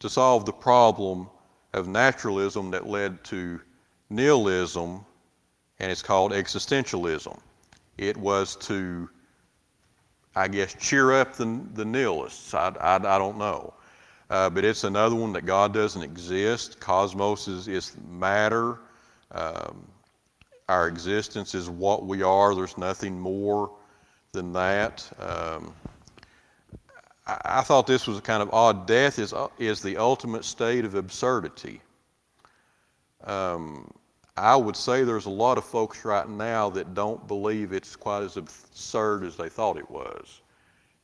to 0.00 0.08
solve 0.08 0.44
the 0.44 0.52
problem 0.52 1.28
of 1.72 1.88
naturalism 1.88 2.70
that 2.70 2.86
led 2.86 3.24
to 3.24 3.60
nihilism, 4.10 5.04
and 5.80 5.90
it's 5.90 6.02
called 6.02 6.32
existentialism. 6.32 7.38
It 7.98 8.16
was 8.16 8.54
to, 8.56 9.08
I 10.36 10.46
guess, 10.46 10.74
cheer 10.74 11.12
up 11.12 11.34
the, 11.34 11.60
the 11.74 11.84
nihilists. 11.84 12.54
I, 12.54 12.68
I, 12.80 12.96
I 12.96 13.18
don't 13.18 13.38
know. 13.38 13.72
Uh, 14.28 14.50
but 14.50 14.64
it's 14.64 14.84
another 14.84 15.14
one 15.14 15.32
that 15.32 15.46
God 15.46 15.72
doesn't 15.72 16.02
exist. 16.02 16.80
Cosmos 16.80 17.46
is, 17.46 17.68
is 17.68 17.96
matter. 18.08 18.78
Um, 19.30 19.86
our 20.68 20.88
existence 20.88 21.54
is 21.54 21.70
what 21.70 22.06
we 22.06 22.22
are. 22.22 22.54
There's 22.54 22.76
nothing 22.76 23.18
more 23.18 23.70
than 24.32 24.52
that. 24.52 25.08
Um, 25.20 25.72
I, 27.26 27.40
I 27.44 27.60
thought 27.62 27.86
this 27.86 28.08
was 28.08 28.18
a 28.18 28.22
kind 28.22 28.42
of 28.42 28.52
odd. 28.52 28.86
Death 28.86 29.18
is, 29.18 29.32
is 29.58 29.80
the 29.80 29.96
ultimate 29.96 30.44
state 30.44 30.84
of 30.84 30.96
absurdity. 30.96 31.80
Um, 33.24 33.90
I 34.36 34.54
would 34.54 34.76
say 34.76 35.04
there's 35.04 35.26
a 35.26 35.30
lot 35.30 35.56
of 35.56 35.64
folks 35.64 36.04
right 36.04 36.28
now 36.28 36.68
that 36.70 36.94
don't 36.94 37.26
believe 37.26 37.72
it's 37.72 37.96
quite 37.96 38.22
as 38.22 38.36
absurd 38.36 39.24
as 39.24 39.36
they 39.36 39.48
thought 39.48 39.78
it 39.78 39.90
was. 39.90 40.42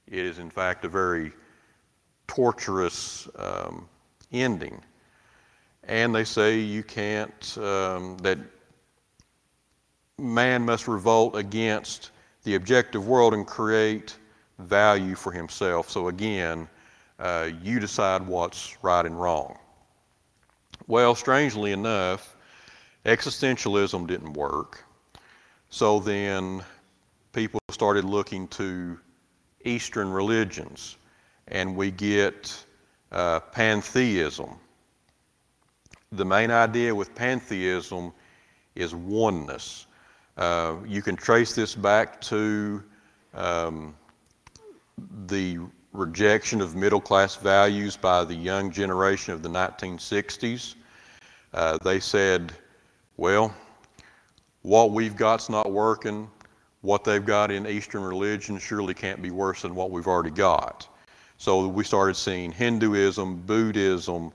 It 0.06 0.18
is, 0.18 0.38
in 0.38 0.50
fact, 0.50 0.84
a 0.84 0.88
very 0.88 1.32
torturous 2.34 3.28
um, 3.36 3.88
ending. 4.32 4.80
And 5.84 6.14
they 6.14 6.24
say 6.24 6.58
you 6.58 6.82
can't, 6.82 7.58
um, 7.58 8.16
that 8.18 8.38
man 10.18 10.64
must 10.64 10.88
revolt 10.88 11.36
against 11.36 12.10
the 12.44 12.54
objective 12.54 13.06
world 13.06 13.34
and 13.34 13.46
create 13.46 14.16
value 14.58 15.14
for 15.14 15.32
himself. 15.32 15.90
So 15.90 16.08
again, 16.08 16.68
uh, 17.18 17.50
you 17.62 17.78
decide 17.78 18.26
what's 18.26 18.76
right 18.82 19.04
and 19.04 19.20
wrong. 19.20 19.58
Well, 20.86 21.14
strangely 21.14 21.72
enough, 21.72 22.36
existentialism 23.04 24.06
didn't 24.06 24.32
work. 24.32 24.84
So 25.68 26.00
then 26.00 26.62
people 27.32 27.60
started 27.70 28.04
looking 28.04 28.48
to 28.48 28.98
Eastern 29.64 30.10
religions, 30.10 30.96
and 31.48 31.74
we 31.76 31.90
get 31.90 32.64
uh, 33.10 33.40
pantheism. 33.40 34.58
The 36.12 36.24
main 36.24 36.50
idea 36.50 36.94
with 36.94 37.14
pantheism 37.14 38.12
is 38.74 38.94
oneness. 38.94 39.86
Uh, 40.36 40.76
you 40.86 41.02
can 41.02 41.16
trace 41.16 41.54
this 41.54 41.74
back 41.74 42.20
to 42.22 42.82
um, 43.34 43.94
the 45.26 45.58
rejection 45.92 46.60
of 46.60 46.74
middle 46.74 47.00
class 47.00 47.36
values 47.36 47.96
by 47.96 48.24
the 48.24 48.34
young 48.34 48.70
generation 48.70 49.34
of 49.34 49.42
the 49.42 49.48
1960s. 49.48 50.74
Uh, 51.52 51.78
they 51.84 52.00
said, 52.00 52.52
well, 53.16 53.54
what 54.62 54.92
we've 54.92 55.16
got's 55.16 55.48
not 55.48 55.70
working. 55.70 56.30
What 56.80 57.04
they've 57.04 57.24
got 57.24 57.50
in 57.50 57.66
Eastern 57.66 58.02
religion 58.02 58.58
surely 58.58 58.94
can't 58.94 59.20
be 59.20 59.30
worse 59.30 59.62
than 59.62 59.74
what 59.74 59.90
we've 59.90 60.06
already 60.06 60.30
got. 60.30 60.88
So 61.42 61.66
we 61.66 61.82
started 61.82 62.14
seeing 62.14 62.52
Hinduism, 62.52 63.42
Buddhism, 63.46 64.30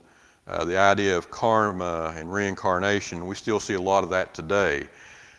uh, 0.46 0.66
the 0.66 0.76
idea 0.76 1.16
of 1.16 1.30
karma 1.30 2.12
and 2.14 2.30
reincarnation. 2.30 3.26
We 3.26 3.34
still 3.34 3.60
see 3.60 3.72
a 3.72 3.80
lot 3.80 4.04
of 4.04 4.10
that 4.10 4.34
today. 4.34 4.86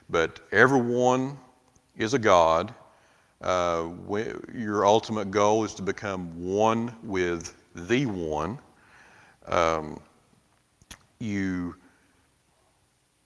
But 0.10 0.39
everyone 0.51 1.38
is 1.95 2.15
a 2.15 2.17
God. 2.17 2.73
Uh, 3.39 3.89
your 4.51 4.84
ultimate 4.84 5.29
goal 5.29 5.63
is 5.63 5.75
to 5.75 5.84
become 5.84 6.43
one 6.43 6.91
with 7.03 7.55
the 7.75 8.08
one. 8.08 8.58
Um, 9.45 9.99
you, 11.19 11.75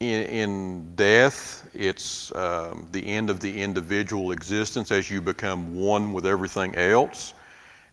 in, 0.02 0.24
in, 0.24 0.96
death, 0.96 1.66
it's 1.74 2.36
um, 2.36 2.90
the 2.92 3.08
end 3.08 3.30
of 3.30 3.40
the 3.40 3.62
individual 3.62 4.34
existence 4.34 4.92
as 4.92 5.10
you 5.10 5.22
become 5.22 5.74
one 5.80 6.12
with 6.12 6.26
everything 6.26 6.76
else. 6.76 7.34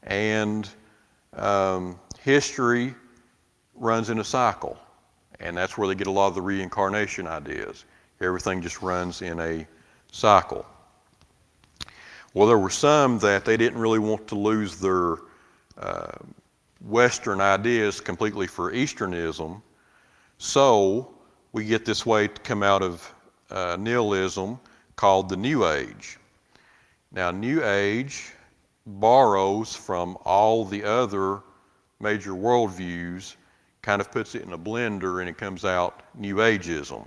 And 0.03 0.69
um, 1.35 1.99
history 2.21 2.95
runs 3.75 4.11
in 4.11 4.19
a 4.19 4.25
cycle. 4.25 4.79
And 5.41 5.57
that's 5.57 5.79
where 5.79 5.89
they 5.89 5.95
get 5.95 6.07
a 6.07 6.11
lot 6.11 6.29
of 6.29 6.35
the 6.35 6.43
reincarnation 6.43 7.27
ideas. 7.27 7.85
Everything 8.21 8.61
just 8.61 8.83
runs 8.83 9.23
in 9.23 9.41
a 9.41 9.67
cycle. 10.13 10.67
Well, 12.35 12.47
there 12.47 12.59
were 12.59 12.71
some 12.71 13.19
that 13.21 13.45
they 13.45 13.57
didn't 13.57 13.79
really 13.79 13.99
want 13.99 14.29
to 14.29 14.35
lose 14.35 14.79
their 14.79 15.17
uh, 15.79 16.13
Western 16.87 17.41
ideas 17.41 18.01
completely 18.01 18.47
for 18.47 18.73
Easternism. 18.73 19.61
So 20.39 21.13
we 21.53 21.65
get 21.65 21.85
this 21.85 22.07
way 22.07 22.29
to 22.29 22.41
come 22.43 22.63
out 22.63 22.83
of 22.83 23.15
uh, 23.51 23.77
nihilism 23.81 24.61
called 24.97 25.29
the 25.29 25.37
New 25.37 25.67
Age. 25.67 26.19
Now, 27.13 27.31
New 27.31 27.65
Age 27.65 28.33
borrows 28.99 29.75
from 29.75 30.17
all 30.25 30.65
the 30.65 30.83
other 30.83 31.41
major 32.01 32.33
worldviews, 32.33 33.37
kind 33.83 34.01
of 34.01 34.11
puts 34.11 34.35
it 34.35 34.43
in 34.43 34.53
a 34.53 34.59
blender, 34.59 35.21
and 35.21 35.29
it 35.29 35.39
comes 35.39 35.65
out 35.65 36.03
New 36.15 36.37
Ageism. 36.37 37.07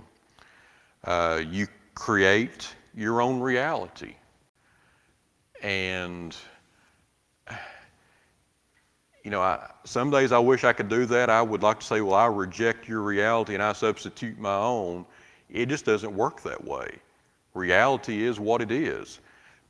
Uh, 1.04 1.42
you 1.50 1.66
create 1.94 2.74
your 2.94 3.20
own 3.20 3.40
reality. 3.40 4.14
And, 5.62 6.36
you 9.22 9.30
know, 9.30 9.40
I, 9.40 9.70
some 9.84 10.10
days 10.10 10.32
I 10.32 10.38
wish 10.38 10.64
I 10.64 10.72
could 10.72 10.88
do 10.88 11.06
that. 11.06 11.30
I 11.30 11.42
would 11.42 11.62
like 11.62 11.80
to 11.80 11.86
say, 11.86 12.00
well, 12.00 12.14
I 12.14 12.26
reject 12.26 12.88
your 12.88 13.00
reality 13.00 13.54
and 13.54 13.62
I 13.62 13.72
substitute 13.72 14.38
my 14.38 14.54
own. 14.54 15.06
It 15.50 15.68
just 15.68 15.84
doesn't 15.84 16.14
work 16.14 16.42
that 16.42 16.62
way. 16.64 16.98
Reality 17.54 18.24
is 18.24 18.40
what 18.40 18.60
it 18.60 18.70
is. 18.70 19.20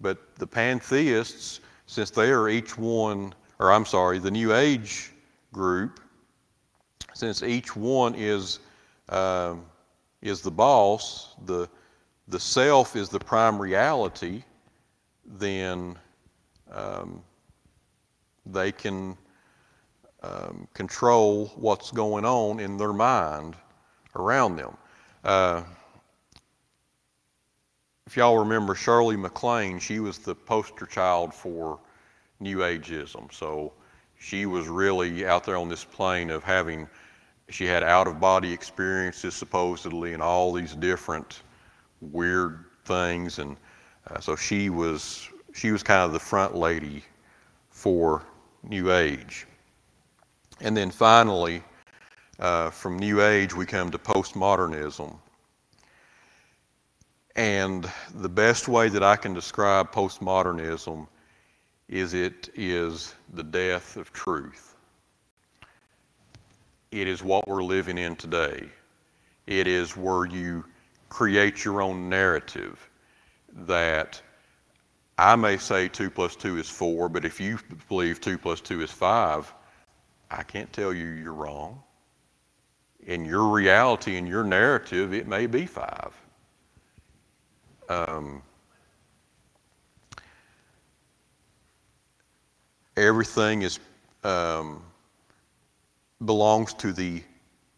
But 0.01 0.37
the 0.37 0.47
pantheists, 0.47 1.61
since 1.95 2.11
they 2.11 2.31
are 2.31 2.49
each 2.49 2.77
one, 2.77 3.33
or 3.61 3.73
I'm 3.73 3.87
sorry, 3.87 4.19
the 4.19 4.31
New 4.31 4.53
Age 4.53 5.13
group, 5.53 6.01
since 7.15 7.45
each 7.45 7.77
one 7.77 8.17
is 8.17 8.59
um, 9.09 9.65
is 10.21 10.41
the 10.41 10.51
boss, 10.51 11.37
the, 11.45 11.69
the 12.29 12.41
self 12.41 12.97
is 12.97 13.09
the 13.11 13.21
prime 13.21 13.61
reality, 13.61 14.43
then 15.25 15.97
um, 16.73 17.23
they 18.47 18.73
can 18.73 19.17
um, 20.23 20.67
control 20.73 21.53
what's 21.57 21.91
going 21.93 22.25
on 22.25 22.59
in 22.59 22.79
their 22.79 22.95
mind 22.95 23.55
around 24.17 24.57
them. 24.57 24.77
Uh, 25.23 25.63
if 28.07 28.19
y'all 28.19 28.39
remember 28.39 28.75
Shirley 28.75 29.17
MacLaine, 29.17 29.79
she 29.79 29.99
was 29.99 30.19
the 30.19 30.35
poster 30.35 30.87
child 30.87 31.33
for 31.33 31.81
New 32.39 32.59
Ageism. 32.59 33.33
So 33.33 33.73
she 34.19 34.47
was 34.47 34.69
really 34.69 35.27
out 35.27 35.45
there 35.45 35.57
on 35.57 35.69
this 35.69 35.85
plane 35.85 36.31
of 36.31 36.45
having 36.45 36.87
she 37.49 37.67
had 37.67 37.83
out 37.83 38.07
of 38.07 38.21
body 38.21 38.53
experiences 38.53 39.35
supposedly 39.35 40.13
and 40.13 40.23
all 40.23 40.53
these 40.53 40.75
different 40.75 41.43
weird 42.01 42.65
things. 42.85 43.39
And 43.39 43.57
uh, 44.11 44.21
so 44.21 44.37
she 44.37 44.69
was 44.71 45.29
she 45.55 45.73
was 45.73 45.83
kind 45.83 46.03
of 46.03 46.13
the 46.13 46.21
front 46.21 46.55
lady 46.55 47.03
for 47.71 48.23
new 48.63 48.93
age. 48.93 49.47
And 50.61 50.77
then 50.77 50.91
finally 50.91 51.63
uh, 52.39 52.71
from 52.71 52.99
new 52.99 53.23
age 53.23 53.55
we 53.55 53.65
come 53.65 53.91
to 53.91 53.99
postmodernism 53.99 55.17
and 57.37 57.91
the 58.15 58.29
best 58.29 58.69
way 58.69 58.89
that 58.89 59.03
i 59.03 59.17
can 59.17 59.35
describe 59.35 59.93
postmodernism 59.93 61.07
is 61.89 62.15
it 62.15 62.49
is 62.55 63.15
the 63.35 63.43
death 63.43 63.97
of 63.97 64.13
truth 64.13 64.75
it 66.95 67.09
is 67.09 67.25
what 67.25 67.49
we're 67.49 67.65
living 67.65 67.99
in 67.99 68.15
today. 68.15 68.69
It 69.49 69.67
is 69.67 69.97
where 69.97 70.27
you 70.27 70.65
create 71.09 71.65
your 71.65 71.83
own 71.83 72.09
narrative 72.09 72.89
that 73.67 74.23
I 75.19 75.35
may 75.35 75.57
say 75.57 75.89
2 75.89 76.09
plus 76.09 76.37
2 76.37 76.59
is 76.59 76.71
4, 76.71 77.09
but 77.09 77.25
if 77.25 77.41
you 77.41 77.59
believe 77.89 78.21
2 78.21 78.39
plus 78.39 78.61
2 78.61 78.83
is 78.83 78.93
5, 78.93 79.53
I 80.31 80.45
can't 80.45 80.73
tell 80.73 80.93
you 80.95 81.07
you're 81.07 81.33
wrong. 81.33 81.83
In 83.07 83.25
your 83.25 83.49
reality, 83.49 84.17
in 84.17 84.25
your 84.25 84.45
narrative, 84.45 85.13
it 85.13 85.27
may 85.27 85.47
be 85.47 85.67
5. 85.67 86.15
Um, 87.89 88.43
everything 92.97 93.63
is 93.63 93.79
um, 94.23 94.83
belongs 96.25 96.75
to 96.75 96.93
the 96.93 97.23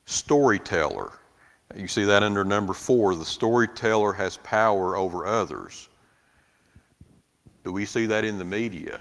storyteller. 0.05 1.13
You 1.75 1.89
see 1.89 2.05
that 2.05 2.23
under 2.23 2.45
number 2.45 2.73
four. 2.73 3.15
The 3.15 3.25
storyteller 3.25 4.13
has 4.13 4.37
power 4.39 4.97
over 4.97 5.27
others. 5.27 5.89
Do 7.65 7.73
we 7.73 7.85
see 7.85 8.07
that 8.07 8.25
in 8.25 8.39
the 8.39 8.45
media? 8.45 9.01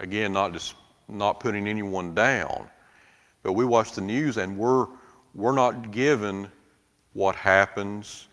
Again, 0.00 0.32
not 0.32 0.52
just 0.52 0.74
not 1.08 1.40
putting 1.40 1.66
anyone 1.66 2.14
down, 2.14 2.68
but 3.42 3.54
we 3.54 3.64
watch 3.64 3.92
the 3.92 4.02
news 4.02 4.36
and 4.36 4.56
we're 4.58 4.86
we're 5.34 5.54
not 5.54 5.90
given 5.90 6.50
what 7.14 7.34
happens 7.34 8.27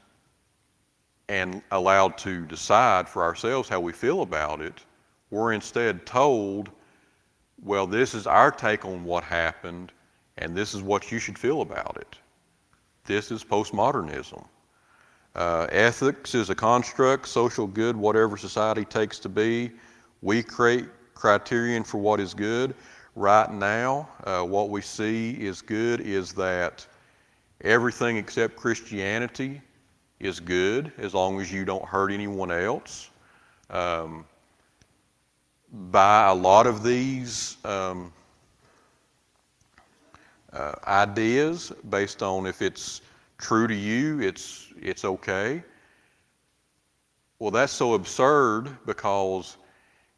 and 1.29 1.61
allowed 1.71 2.17
to 2.19 2.45
decide 2.45 3.09
for 3.09 3.23
ourselves 3.23 3.67
how 3.69 3.79
we 3.79 3.91
feel 3.91 4.21
about 4.21 4.61
it. 4.61 4.83
We're 5.29 5.53
instead 5.53 6.05
told 6.05 6.69
well, 7.61 7.87
this 7.87 8.13
is 8.13 8.27
our 8.27 8.51
take 8.51 8.85
on 8.85 9.03
what 9.03 9.23
happened, 9.23 9.91
and 10.37 10.55
this 10.55 10.73
is 10.73 10.81
what 10.81 11.11
you 11.11 11.19
should 11.19 11.39
feel 11.39 11.61
about 11.61 11.97
it. 11.97 12.15
This 13.05 13.31
is 13.31 13.43
postmodernism. 13.43 14.45
Uh, 15.35 15.67
ethics 15.71 16.35
is 16.35 16.49
a 16.49 16.55
construct, 16.55 17.27
social 17.27 17.67
good, 17.67 17.95
whatever 17.95 18.37
society 18.37 18.85
takes 18.85 19.19
to 19.19 19.29
be. 19.29 19.71
We 20.21 20.43
create 20.43 20.85
criterion 21.13 21.83
for 21.83 21.97
what 21.97 22.19
is 22.19 22.33
good. 22.33 22.75
Right 23.15 23.51
now, 23.51 24.09
uh, 24.25 24.43
what 24.43 24.69
we 24.69 24.81
see 24.81 25.31
is 25.31 25.61
good 25.61 26.01
is 26.01 26.33
that 26.33 26.85
everything 27.61 28.17
except 28.17 28.55
Christianity 28.55 29.61
is 30.19 30.39
good 30.39 30.91
as 30.97 31.13
long 31.13 31.41
as 31.41 31.51
you 31.51 31.65
don't 31.65 31.85
hurt 31.85 32.11
anyone 32.11 32.51
else. 32.51 33.09
Um, 33.69 34.25
by 35.91 36.27
a 36.29 36.33
lot 36.33 36.67
of 36.67 36.83
these 36.83 37.57
um, 37.65 38.13
uh, 40.53 40.73
ideas, 40.87 41.71
based 41.89 42.23
on 42.23 42.45
if 42.45 42.61
it's 42.61 43.01
true 43.37 43.67
to 43.67 43.75
you, 43.75 44.21
it's 44.21 44.71
it's 44.81 45.03
okay. 45.03 45.63
Well, 47.39 47.51
that's 47.51 47.73
so 47.73 47.95
absurd 47.95 48.69
because, 48.85 49.57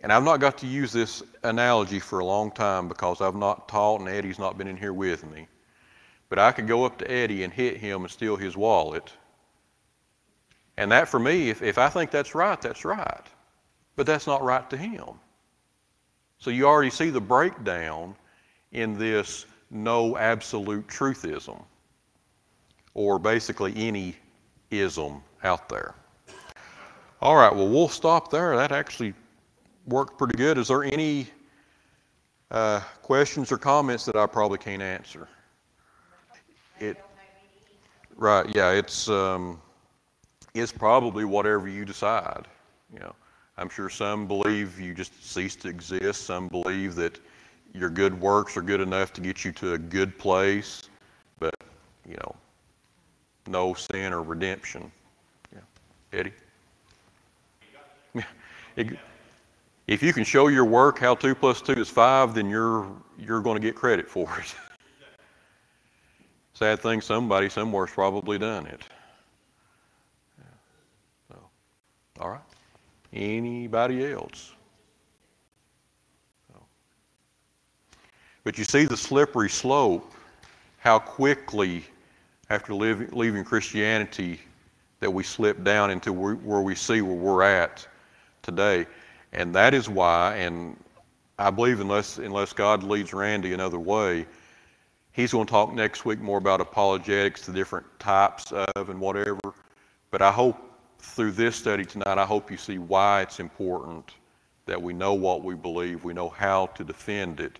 and 0.01 0.13
I've 0.13 0.23
not 0.23 0.39
got 0.39 0.57
to 0.59 0.67
use 0.67 0.91
this 0.91 1.23
analogy 1.43 1.99
for 1.99 2.19
a 2.19 2.25
long 2.25 2.51
time 2.51 2.87
because 2.87 3.21
I've 3.21 3.35
not 3.35 3.67
taught 3.67 4.01
and 4.01 4.09
Eddie's 4.09 4.37
not 4.37 4.57
been 4.57 4.67
in 4.67 4.77
here 4.77 4.93
with 4.93 5.25
me. 5.31 5.47
But 6.29 6.37
I 6.37 6.51
could 6.51 6.67
go 6.67 6.85
up 6.85 6.97
to 6.99 7.11
Eddie 7.11 7.43
and 7.43 7.51
hit 7.51 7.77
him 7.77 8.03
and 8.03 8.11
steal 8.11 8.35
his 8.35 8.55
wallet. 8.55 9.11
And 10.77 10.91
that 10.91 11.09
for 11.09 11.19
me, 11.19 11.49
if, 11.49 11.61
if 11.61 11.77
I 11.77 11.89
think 11.89 12.11
that's 12.11 12.35
right, 12.35 12.61
that's 12.61 12.85
right. 12.85 13.25
But 13.95 14.05
that's 14.05 14.27
not 14.27 14.43
right 14.43 14.69
to 14.69 14.77
him. 14.77 15.19
So 16.37 16.51
you 16.51 16.67
already 16.67 16.91
see 16.91 17.09
the 17.09 17.21
breakdown 17.21 18.15
in 18.71 18.97
this 18.97 19.45
no 19.71 20.17
absolute 20.17 20.87
truthism, 20.87 21.61
or 22.93 23.17
basically 23.19 23.73
any 23.75 24.15
ism 24.69 25.23
out 25.43 25.67
there. 25.67 25.95
All 27.21 27.35
right, 27.35 27.53
well, 27.53 27.67
we'll 27.67 27.89
stop 27.89 28.29
there. 28.29 28.55
That 28.55 28.71
actually 28.71 29.13
worked 29.87 30.17
pretty 30.17 30.37
good. 30.37 30.59
Is 30.59 30.67
there 30.67 30.83
any 30.83 31.27
uh, 32.51 32.81
questions 33.01 33.51
or 33.51 33.57
comments 33.57 34.05
that 34.05 34.15
I 34.15 34.27
probably 34.27 34.59
can't 34.59 34.83
answer? 34.83 35.27
It, 36.79 37.03
right, 38.15 38.45
yeah, 38.55 38.71
it's, 38.71 39.09
um, 39.09 39.59
it's 40.57 40.71
probably 40.71 41.25
whatever 41.25 41.67
you 41.67 41.85
decide. 41.85 42.45
You 42.93 42.99
know, 42.99 43.15
I'm 43.57 43.69
sure 43.69 43.89
some 43.89 44.27
believe 44.27 44.79
you 44.79 44.93
just 44.93 45.23
cease 45.23 45.55
to 45.57 45.69
exist. 45.69 46.23
Some 46.25 46.47
believe 46.47 46.95
that 46.95 47.19
your 47.73 47.89
good 47.89 48.19
works 48.19 48.57
are 48.57 48.61
good 48.61 48.81
enough 48.81 49.13
to 49.13 49.21
get 49.21 49.43
you 49.45 49.51
to 49.53 49.73
a 49.73 49.77
good 49.77 50.17
place, 50.17 50.89
but 51.39 51.55
you 52.07 52.15
know, 52.15 52.35
no 53.47 53.73
sin 53.73 54.13
or 54.13 54.21
redemption. 54.21 54.91
Yeah. 55.53 56.19
Eddie? 56.19 56.33
If 59.87 60.03
you 60.03 60.11
can 60.11 60.25
show 60.25 60.49
your 60.49 60.65
work 60.65 60.99
how 60.99 61.15
two 61.15 61.33
plus 61.33 61.61
two 61.61 61.71
is 61.73 61.89
five, 61.89 62.35
then 62.35 62.49
you're 62.49 62.91
you're 63.17 63.39
going 63.39 63.55
to 63.55 63.65
get 63.65 63.73
credit 63.73 64.07
for 64.07 64.27
it. 64.37 64.53
Sad 66.53 66.81
thing, 66.81 66.99
somebody 66.99 67.47
somewhere's 67.47 67.91
probably 67.91 68.37
done 68.37 68.65
it. 68.67 68.81
So, 71.29 71.39
all 72.19 72.29
right. 72.29 72.41
Anybody 73.13 74.11
else? 74.11 74.53
So. 76.51 76.59
But 78.43 78.57
you 78.57 78.63
see 78.63 78.85
the 78.85 78.97
slippery 78.97 79.49
slope, 79.49 80.11
how 80.79 80.99
quickly, 80.99 81.85
after 82.49 82.73
leaving, 82.73 83.09
leaving 83.11 83.43
Christianity, 83.43 84.39
that 84.99 85.11
we 85.11 85.23
slip 85.23 85.63
down 85.63 85.91
into 85.91 86.11
where 86.11 86.61
we 86.61 86.75
see 86.75 87.01
where 87.01 87.15
we're 87.15 87.43
at 87.43 87.87
today. 88.41 88.87
And 89.33 89.53
that 89.53 89.73
is 89.73 89.87
why, 89.87 90.35
and 90.37 90.75
I 91.37 91.51
believe 91.51 91.79
unless, 91.79 92.17
unless 92.17 92.53
God 92.53 92.81
leads 92.81 93.13
Randy 93.13 93.53
another 93.53 93.77
way, 93.77 94.25
he's 95.11 95.33
going 95.33 95.45
to 95.45 95.51
talk 95.51 95.73
next 95.73 96.05
week 96.05 96.19
more 96.19 96.39
about 96.39 96.61
apologetics, 96.61 97.45
the 97.45 97.53
different 97.53 97.85
types 97.99 98.51
of 98.51 98.89
and 98.89 98.99
whatever. 98.99 99.53
But 100.09 100.21
I 100.21 100.31
hope 100.31 100.66
through 100.99 101.31
this 101.31 101.55
study 101.55 101.85
tonight, 101.85 102.17
I 102.17 102.25
hope 102.25 102.51
you 102.51 102.57
see 102.57 102.77
why 102.77 103.21
it's 103.21 103.39
important 103.39 104.11
that 104.65 104.81
we 104.81 104.93
know 104.93 105.13
what 105.13 105.43
we 105.43 105.55
believe, 105.55 106.03
we 106.03 106.13
know 106.13 106.29
how 106.29 106.67
to 106.67 106.83
defend 106.83 107.39
it, 107.39 107.59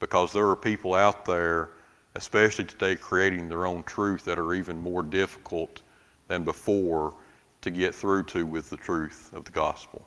because 0.00 0.32
there 0.32 0.48
are 0.48 0.56
people 0.56 0.94
out 0.94 1.24
there, 1.24 1.70
especially 2.14 2.64
today, 2.64 2.96
creating 2.96 3.48
their 3.48 3.66
own 3.66 3.82
truth 3.82 4.24
that 4.24 4.38
are 4.38 4.54
even 4.54 4.78
more 4.78 5.02
difficult 5.02 5.82
than 6.28 6.44
before 6.44 7.14
to 7.62 7.70
get 7.70 7.94
through 7.94 8.22
to 8.24 8.46
with 8.46 8.70
the 8.70 8.76
truth 8.76 9.32
of 9.32 9.44
the 9.44 9.50
gospel. 9.50 10.06